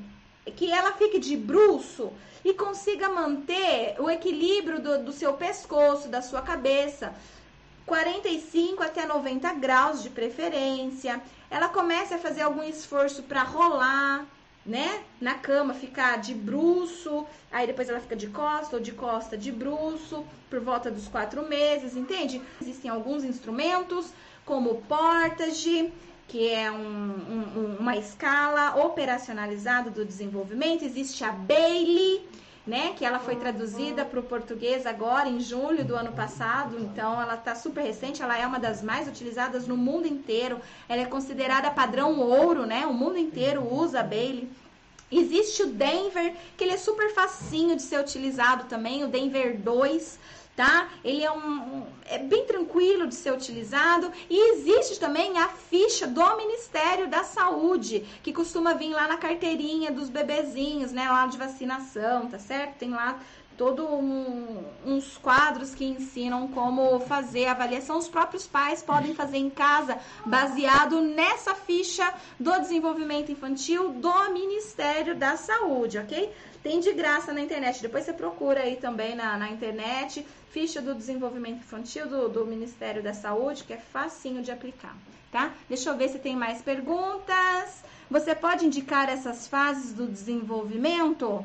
Que 0.55 0.71
ela 0.71 0.93
fique 0.93 1.19
de 1.19 1.37
bruço 1.37 2.13
e 2.45 2.55
consiga 2.55 3.09
manter 3.09 3.97
o 3.99 4.09
equilíbrio 4.09 4.81
do, 4.81 5.05
do 5.05 5.13
seu 5.13 5.33
pescoço, 5.33 6.09
da 6.09 6.23
sua 6.23 6.41
cabeça, 6.41 7.13
45 7.89 8.83
até 8.83 9.07
90 9.07 9.55
graus 9.55 10.03
de 10.03 10.11
preferência. 10.11 11.21
Ela 11.51 11.69
começa 11.69 12.17
a 12.17 12.19
fazer 12.19 12.43
algum 12.43 12.63
esforço 12.63 13.23
para 13.23 13.43
rolar, 13.43 14.27
né? 14.65 15.03
Na 15.19 15.35
cama, 15.35 15.73
ficar 15.73 16.19
de 16.19 16.35
bruço, 16.35 17.27
aí 17.51 17.67
depois 17.67 17.89
ela 17.89 17.99
fica 17.99 18.15
de 18.15 18.27
costa 18.27 18.77
ou 18.77 18.83
de 18.83 18.93
costa 18.93 19.37
de 19.37 19.51
bruço, 19.51 20.25
por 20.51 20.61
volta 20.61 20.91
dos 20.91 21.09
quatro 21.09 21.49
meses, 21.49 21.97
entende? 21.97 22.43
Existem 22.61 22.91
alguns 22.91 23.25
instrumentos, 23.25 24.13
como 24.45 24.71
o 24.71 24.83
Portage, 24.83 25.91
que 26.29 26.51
é 26.51 26.71
um, 26.71 26.77
um, 26.77 27.77
uma 27.81 27.97
escala 27.97 28.77
operacionalizada 28.85 29.91
do 29.91 30.05
desenvolvimento. 30.05 30.85
Existe 30.85 31.25
a 31.25 31.33
Bailey, 31.33 32.29
né? 32.69 32.93
Que 32.97 33.05
ela 33.05 33.19
foi 33.19 33.35
traduzida 33.37 34.05
para 34.05 34.21
o 34.21 34.23
português 34.23 34.87
agora 34.87 35.29
em 35.29 35.41
julho 35.41 35.85
do 35.85 35.97
ano 35.97 36.13
passado, 36.13 36.79
então 36.79 37.21
ela 37.21 37.35
está 37.35 37.55
super 37.55 37.83
recente, 37.83 38.23
ela 38.23 38.39
é 38.39 38.47
uma 38.47 38.61
das 38.61 38.83
mais 38.83 39.09
utilizadas 39.09 39.67
no 39.67 39.77
mundo 39.77 40.07
inteiro. 40.07 40.61
Ela 40.89 41.03
é 41.03 41.07
considerada 41.07 41.71
padrão 41.71 42.21
ouro, 42.21 42.67
né? 42.67 42.87
O 42.87 42.93
mundo 42.93 43.17
inteiro 43.17 43.67
usa 43.73 44.01
a 44.01 44.03
Bailey. 44.03 44.49
Existe 45.11 45.63
o 45.63 45.69
Denver, 45.69 46.35
que 46.57 46.63
ele 46.63 46.75
é 46.75 46.77
super 46.77 47.15
facinho 47.15 47.75
de 47.75 47.81
ser 47.81 47.99
utilizado 47.99 48.65
também, 48.65 49.03
o 49.03 49.09
Denver 49.09 49.59
2 49.59 50.19
tá? 50.59 50.89
Ele 51.05 51.23
é, 51.23 51.31
um, 51.31 51.87
é 52.05 52.19
bem 52.19 52.45
tranquilo 52.45 53.07
de 53.07 53.15
ser 53.15 53.33
utilizado 53.33 54.11
e 54.29 54.55
existe 54.55 54.99
também 54.99 55.39
a 55.39 55.47
ficha 55.47 56.05
do 56.05 56.37
Ministério 56.37 57.07
da 57.07 57.23
Saúde, 57.23 58.05
que 58.25 58.33
costuma 58.33 58.75
vir 58.75 58.91
lá 58.91 59.07
na 59.07 59.17
carteirinha 59.17 59.93
dos 59.93 60.11
bebezinhos, 60.11 60.91
né, 60.91 61.09
lá 61.09 61.29
de 61.29 61.39
vacinação, 61.39 62.27
tá 62.27 62.41
certo? 62.41 62.75
Tem 62.79 62.91
lá 62.91 63.21
todo 63.57 63.87
um, 63.87 64.65
uns 64.85 65.17
quadros 65.17 65.77
que 65.77 65.85
ensinam 65.85 66.49
como 66.49 66.99
fazer 67.01 67.47
a 67.47 67.53
avaliação. 67.53 67.97
Os 67.97 68.09
próprios 68.09 68.47
pais 68.47 68.83
podem 68.83 69.15
fazer 69.15 69.39
em 69.39 69.51
casa, 69.51 69.97
baseado 70.27 71.01
nessa 71.01 71.55
ficha 71.55 72.13
do 72.39 72.51
desenvolvimento 72.61 73.31
infantil 73.31 73.91
do 73.91 74.33
Ministério 74.33 75.15
da 75.15 75.37
Saúde, 75.37 75.99
ok? 75.99 76.33
Tem 76.63 76.81
de 76.81 76.93
graça 76.93 77.33
na 77.33 77.41
internet. 77.41 77.81
Depois 77.81 78.05
você 78.05 78.13
procura 78.13 78.63
aí 78.63 78.77
também 78.77 79.15
na, 79.15 79.37
na 79.37 79.51
internet 79.51 80.27
ficha 80.51 80.81
do 80.81 80.95
desenvolvimento 80.95 81.59
infantil 81.59 82.09
do, 82.09 82.29
do 82.29 82.47
Ministério 82.47 83.03
da 83.03 83.13
Saúde, 83.13 83.65
que 83.65 83.73
é 83.73 83.77
facinho 83.77 84.43
de 84.43 84.51
aplicar, 84.51 84.97
tá? 85.31 85.53
Deixa 85.69 85.91
eu 85.91 85.97
ver 85.97 86.09
se 86.09 86.19
tem 86.19 86.35
mais 86.35 86.63
perguntas. 86.63 87.85
Você 88.11 88.35
pode 88.35 88.65
indicar 88.65 89.09
essas 89.09 89.47
fases 89.47 89.93
do 89.93 90.07
desenvolvimento? 90.07 91.45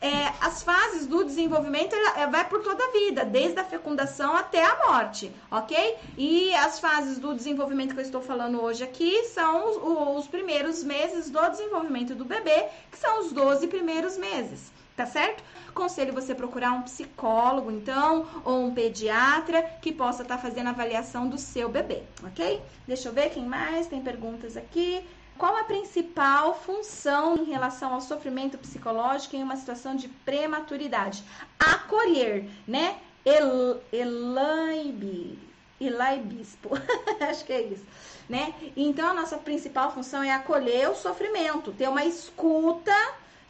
É, 0.00 0.32
as 0.40 0.62
fases 0.62 1.06
do 1.06 1.24
desenvolvimento 1.24 1.94
é, 1.94 2.26
vai 2.26 2.48
por 2.48 2.62
toda 2.62 2.82
a 2.82 2.90
vida, 2.90 3.24
desde 3.24 3.60
a 3.60 3.64
fecundação 3.64 4.34
até 4.34 4.64
a 4.64 4.88
morte, 4.88 5.30
ok? 5.50 5.96
E 6.16 6.54
as 6.54 6.80
fases 6.80 7.18
do 7.18 7.34
desenvolvimento 7.34 7.92
que 7.92 8.00
eu 8.00 8.04
estou 8.04 8.22
falando 8.22 8.62
hoje 8.62 8.82
aqui 8.82 9.24
são 9.24 9.68
os, 9.68 10.24
os 10.24 10.26
primeiros 10.26 10.82
meses 10.82 11.28
do 11.28 11.48
desenvolvimento 11.50 12.14
do 12.14 12.24
bebê, 12.24 12.68
que 12.90 12.98
são 12.98 13.20
os 13.20 13.32
12 13.32 13.66
primeiros 13.66 14.16
meses 14.16 14.72
tá 15.00 15.06
certo? 15.06 15.42
Conselho 15.72 16.12
você 16.12 16.34
procurar 16.34 16.72
um 16.72 16.82
psicólogo, 16.82 17.70
então, 17.70 18.26
ou 18.44 18.66
um 18.66 18.74
pediatra 18.74 19.62
que 19.80 19.92
possa 19.92 20.22
estar 20.22 20.36
tá 20.36 20.42
fazendo 20.42 20.66
a 20.66 20.70
avaliação 20.70 21.26
do 21.26 21.38
seu 21.38 21.70
bebê, 21.70 22.02
ok? 22.22 22.60
Deixa 22.86 23.08
eu 23.08 23.12
ver 23.14 23.30
quem 23.30 23.46
mais 23.46 23.86
tem 23.86 24.02
perguntas 24.02 24.58
aqui. 24.58 25.02
Qual 25.38 25.56
a 25.56 25.64
principal 25.64 26.54
função 26.54 27.38
em 27.38 27.44
relação 27.44 27.94
ao 27.94 28.02
sofrimento 28.02 28.58
psicológico 28.58 29.36
em 29.36 29.42
uma 29.42 29.56
situação 29.56 29.96
de 29.96 30.06
prematuridade? 30.06 31.24
Acolher, 31.58 32.46
né? 32.68 32.98
El, 33.24 33.80
Elaibe, 33.90 35.38
Elai 35.80 36.18
Bispo, 36.18 36.70
acho 37.26 37.42
que 37.46 37.54
é 37.54 37.62
isso, 37.62 37.86
né? 38.28 38.52
Então, 38.76 39.08
a 39.08 39.14
nossa 39.14 39.38
principal 39.38 39.94
função 39.94 40.22
é 40.22 40.30
acolher 40.30 40.90
o 40.90 40.94
sofrimento, 40.94 41.72
ter 41.72 41.88
uma 41.88 42.04
escuta 42.04 42.92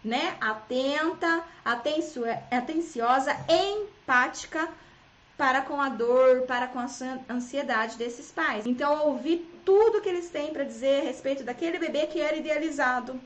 né? 0.04 0.36
Atenta, 0.40 1.44
atenciosa, 2.50 3.36
empática 3.48 4.68
para 5.36 5.62
com 5.62 5.80
a 5.80 5.88
dor, 5.88 6.42
para 6.42 6.66
com 6.66 6.78
a 6.78 6.86
ansiedade 7.28 7.96
desses 7.96 8.30
pais. 8.30 8.66
Então, 8.66 9.06
ouvir 9.06 9.50
tudo 9.64 10.00
que 10.00 10.08
eles 10.08 10.28
têm 10.28 10.52
para 10.52 10.64
dizer 10.64 11.00
a 11.00 11.04
respeito 11.04 11.42
daquele 11.42 11.78
bebê 11.78 12.06
que 12.06 12.20
era 12.20 12.36
idealizado 12.36 13.18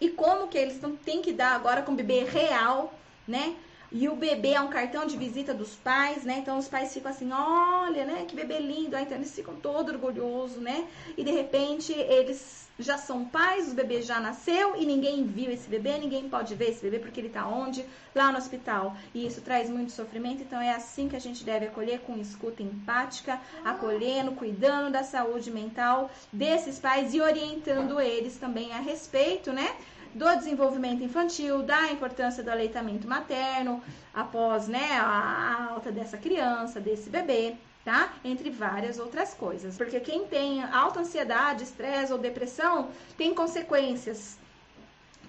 e 0.00 0.08
como 0.08 0.48
que 0.48 0.58
eles 0.58 0.80
têm 1.04 1.20
que 1.20 1.32
dar 1.32 1.54
agora 1.54 1.82
com 1.82 1.92
o 1.92 1.96
bebê 1.96 2.24
real, 2.24 2.94
né? 3.26 3.56
E 3.96 4.08
o 4.08 4.16
bebê 4.16 4.54
é 4.54 4.60
um 4.60 4.66
cartão 4.66 5.06
de 5.06 5.16
visita 5.16 5.54
dos 5.54 5.76
pais, 5.76 6.24
né? 6.24 6.38
Então 6.38 6.58
os 6.58 6.66
pais 6.66 6.92
ficam 6.92 7.12
assim, 7.12 7.30
olha, 7.30 8.04
né? 8.04 8.24
Que 8.26 8.34
bebê 8.34 8.58
lindo. 8.58 8.96
Aí, 8.96 9.04
então 9.04 9.16
eles 9.16 9.32
ficam 9.32 9.54
todo 9.54 9.90
orgulhosos, 9.90 10.60
né? 10.60 10.88
E 11.16 11.22
de 11.22 11.30
repente 11.30 11.92
eles 11.92 12.64
já 12.76 12.98
são 12.98 13.24
pais, 13.24 13.70
o 13.70 13.74
bebê 13.76 14.02
já 14.02 14.18
nasceu 14.18 14.74
e 14.74 14.84
ninguém 14.84 15.24
viu 15.24 15.48
esse 15.52 15.68
bebê, 15.68 15.96
ninguém 15.96 16.28
pode 16.28 16.56
ver 16.56 16.70
esse 16.70 16.82
bebê 16.82 16.98
porque 16.98 17.20
ele 17.20 17.28
tá 17.28 17.46
onde? 17.46 17.86
Lá 18.12 18.32
no 18.32 18.38
hospital. 18.38 18.96
E 19.14 19.24
isso 19.24 19.40
traz 19.42 19.70
muito 19.70 19.92
sofrimento, 19.92 20.42
então 20.42 20.60
é 20.60 20.74
assim 20.74 21.08
que 21.08 21.14
a 21.14 21.20
gente 21.20 21.44
deve 21.44 21.66
acolher 21.66 22.00
com 22.00 22.16
escuta 22.16 22.64
empática, 22.64 23.40
acolhendo, 23.64 24.32
cuidando 24.32 24.90
da 24.90 25.04
saúde 25.04 25.52
mental 25.52 26.10
desses 26.32 26.80
pais 26.80 27.14
e 27.14 27.20
orientando 27.20 28.00
eles 28.00 28.38
também 28.38 28.72
a 28.72 28.80
respeito, 28.80 29.52
né? 29.52 29.76
Do 30.14 30.36
desenvolvimento 30.36 31.02
infantil, 31.02 31.62
da 31.62 31.90
importância 31.90 32.42
do 32.42 32.50
aleitamento 32.50 33.08
materno 33.08 33.82
após 34.12 34.68
né, 34.68 34.92
a 34.92 35.70
alta 35.70 35.90
dessa 35.90 36.16
criança, 36.16 36.80
desse 36.80 37.10
bebê, 37.10 37.56
tá? 37.84 38.12
Entre 38.24 38.48
várias 38.48 38.98
outras 38.98 39.34
coisas. 39.34 39.76
Porque 39.76 39.98
quem 40.00 40.26
tem 40.26 40.62
alta 40.62 41.00
ansiedade, 41.00 41.64
estresse 41.64 42.12
ou 42.12 42.18
depressão 42.18 42.88
tem 43.16 43.34
consequências 43.34 44.38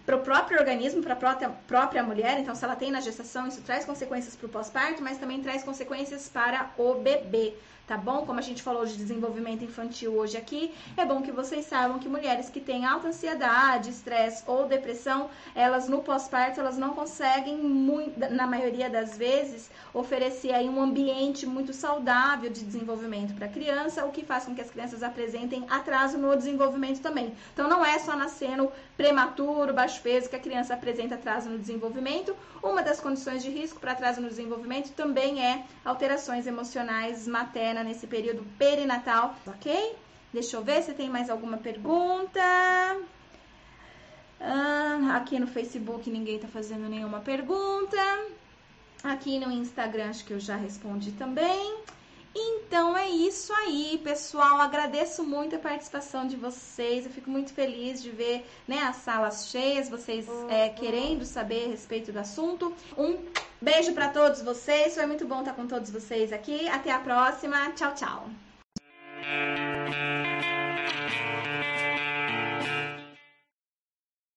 para 0.06 0.18
o 0.18 0.20
próprio 0.20 0.60
organismo, 0.60 1.02
para 1.02 1.14
a 1.14 1.18
própria, 1.18 1.50
própria 1.68 2.04
mulher. 2.04 2.40
Então, 2.40 2.54
se 2.54 2.64
ela 2.64 2.76
tem 2.76 2.92
na 2.92 3.02
gestação, 3.02 3.48
isso 3.48 3.62
traz 3.62 3.86
consequências 3.86 4.36
para 4.36 4.46
o 4.46 4.50
pós-parto, 4.50 5.02
mas 5.02 5.18
também 5.18 5.42
traz 5.42 5.64
consequências 5.64 6.30
para 6.30 6.70
o 6.78 6.94
bebê 6.96 7.56
tá 7.88 7.98
bom? 7.98 8.26
Como 8.26 8.40
a 8.40 8.42
gente 8.42 8.64
falou 8.64 8.86
de 8.86 8.96
desenvolvimento 8.96 9.64
infantil 9.64 10.14
hoje 10.14 10.38
aqui, 10.38 10.74
é 10.98 11.06
bom 11.06 11.22
que 11.22 11.32
vocês 11.32 11.66
saibam 11.66 12.00
que 12.00 12.10
mulheres 12.10 12.50
que 12.50 12.60
têm 12.60 12.86
alta 12.86 13.10
ansiedade, 13.10 13.90
estresse 13.90 14.44
ou 14.48 14.68
depressão, 14.68 15.30
elas 15.54 15.88
no 15.88 16.02
pós-parto, 16.02 16.60
elas 16.60 16.78
não 16.78 16.94
conseguem, 16.94 17.58
muito, 17.58 18.20
na 18.32 18.48
maioria 18.48 18.90
das 18.90 19.18
vezes, 19.18 19.70
oferecer 19.94 20.54
aí 20.54 20.68
um 20.68 20.82
ambiente 20.82 21.46
muito 21.46 21.74
saudável 21.74 22.50
de 22.50 22.64
desenvolvimento 22.64 23.36
para 23.36 23.46
a 23.46 23.50
criança, 23.50 24.06
o 24.06 24.12
que 24.12 24.26
faz 24.26 24.46
com 24.46 24.56
que 24.56 24.62
as 24.62 24.70
crianças 24.70 25.04
apresentem 25.04 25.66
atraso 25.70 26.18
no 26.18 26.36
desenvolvimento 26.36 27.02
também. 27.02 27.34
Então, 27.54 27.68
não 27.68 27.86
é 27.86 28.00
só 28.00 28.16
nascendo 28.16 28.72
prematuro, 28.98 29.74
baixo 29.74 30.02
peso, 30.02 30.30
que 30.30 30.36
a 30.36 30.40
criança 30.40 30.74
apresenta 30.74 31.16
atraso 31.16 31.50
no 31.50 31.60
desenvolvimento. 31.60 32.36
Uma 32.64 32.82
das 32.82 33.00
condições 33.00 33.44
de 33.44 33.50
risco 33.50 33.80
para 33.80 33.92
atraso 33.92 34.22
no 34.22 34.28
desenvolvimento 34.28 34.92
também 34.94 35.46
é 35.46 35.64
alterações 35.84 36.48
emocionais 36.48 37.28
maternas 37.28 37.75
nesse 37.84 38.08
período 38.08 38.44
perinatal, 38.58 39.36
ok? 39.46 39.96
Deixa 40.34 40.58
eu 40.58 40.64
ver 40.64 40.82
se 40.84 40.94
tem 40.94 41.10
mais 41.10 41.30
alguma 41.30 41.58
pergunta. 41.58 42.42
Ah, 44.40 45.16
aqui 45.16 45.40
no 45.40 45.48
Facebook 45.48 46.10
ninguém 46.10 46.40
tá 46.40 46.48
fazendo 46.48 46.90
nenhuma 46.90 47.22
pergunta. 47.22 47.98
Aqui 49.04 49.40
no 49.40 49.52
Instagram 49.52 50.10
acho 50.10 50.26
que 50.26 50.34
eu 50.34 50.40
já 50.40 50.56
respondi 50.56 51.12
também. 51.14 51.78
Então 52.36 52.98
é 52.98 53.08
isso 53.08 53.54
aí, 53.54 54.00
pessoal. 54.04 54.60
Agradeço 54.60 55.24
muito 55.24 55.56
a 55.56 55.60
participação 55.60 56.28
de 56.28 56.36
vocês. 56.36 57.06
Eu 57.06 57.12
fico 57.12 57.30
muito 57.30 57.54
feliz 57.54 58.04
de 58.04 58.12
ver 58.12 58.46
né, 58.68 58.80
as 58.80 58.98
salas 58.98 59.48
cheias, 59.48 59.88
vocês 59.90 60.28
uhum. 60.28 60.50
é, 60.50 60.68
querendo 60.68 61.24
saber 61.24 61.66
a 61.66 61.70
respeito 61.70 62.12
do 62.12 62.20
assunto. 62.20 62.76
Um 62.98 63.18
beijo 63.62 63.94
para 63.94 64.10
todos 64.10 64.42
vocês. 64.42 64.96
Foi 64.96 65.06
muito 65.06 65.26
bom 65.26 65.40
estar 65.40 65.54
com 65.54 65.66
todos 65.66 65.90
vocês 65.90 66.34
aqui. 66.34 66.68
Até 66.68 66.92
a 66.92 67.00
próxima. 67.00 67.72
Tchau, 67.72 67.94
tchau. 67.96 68.30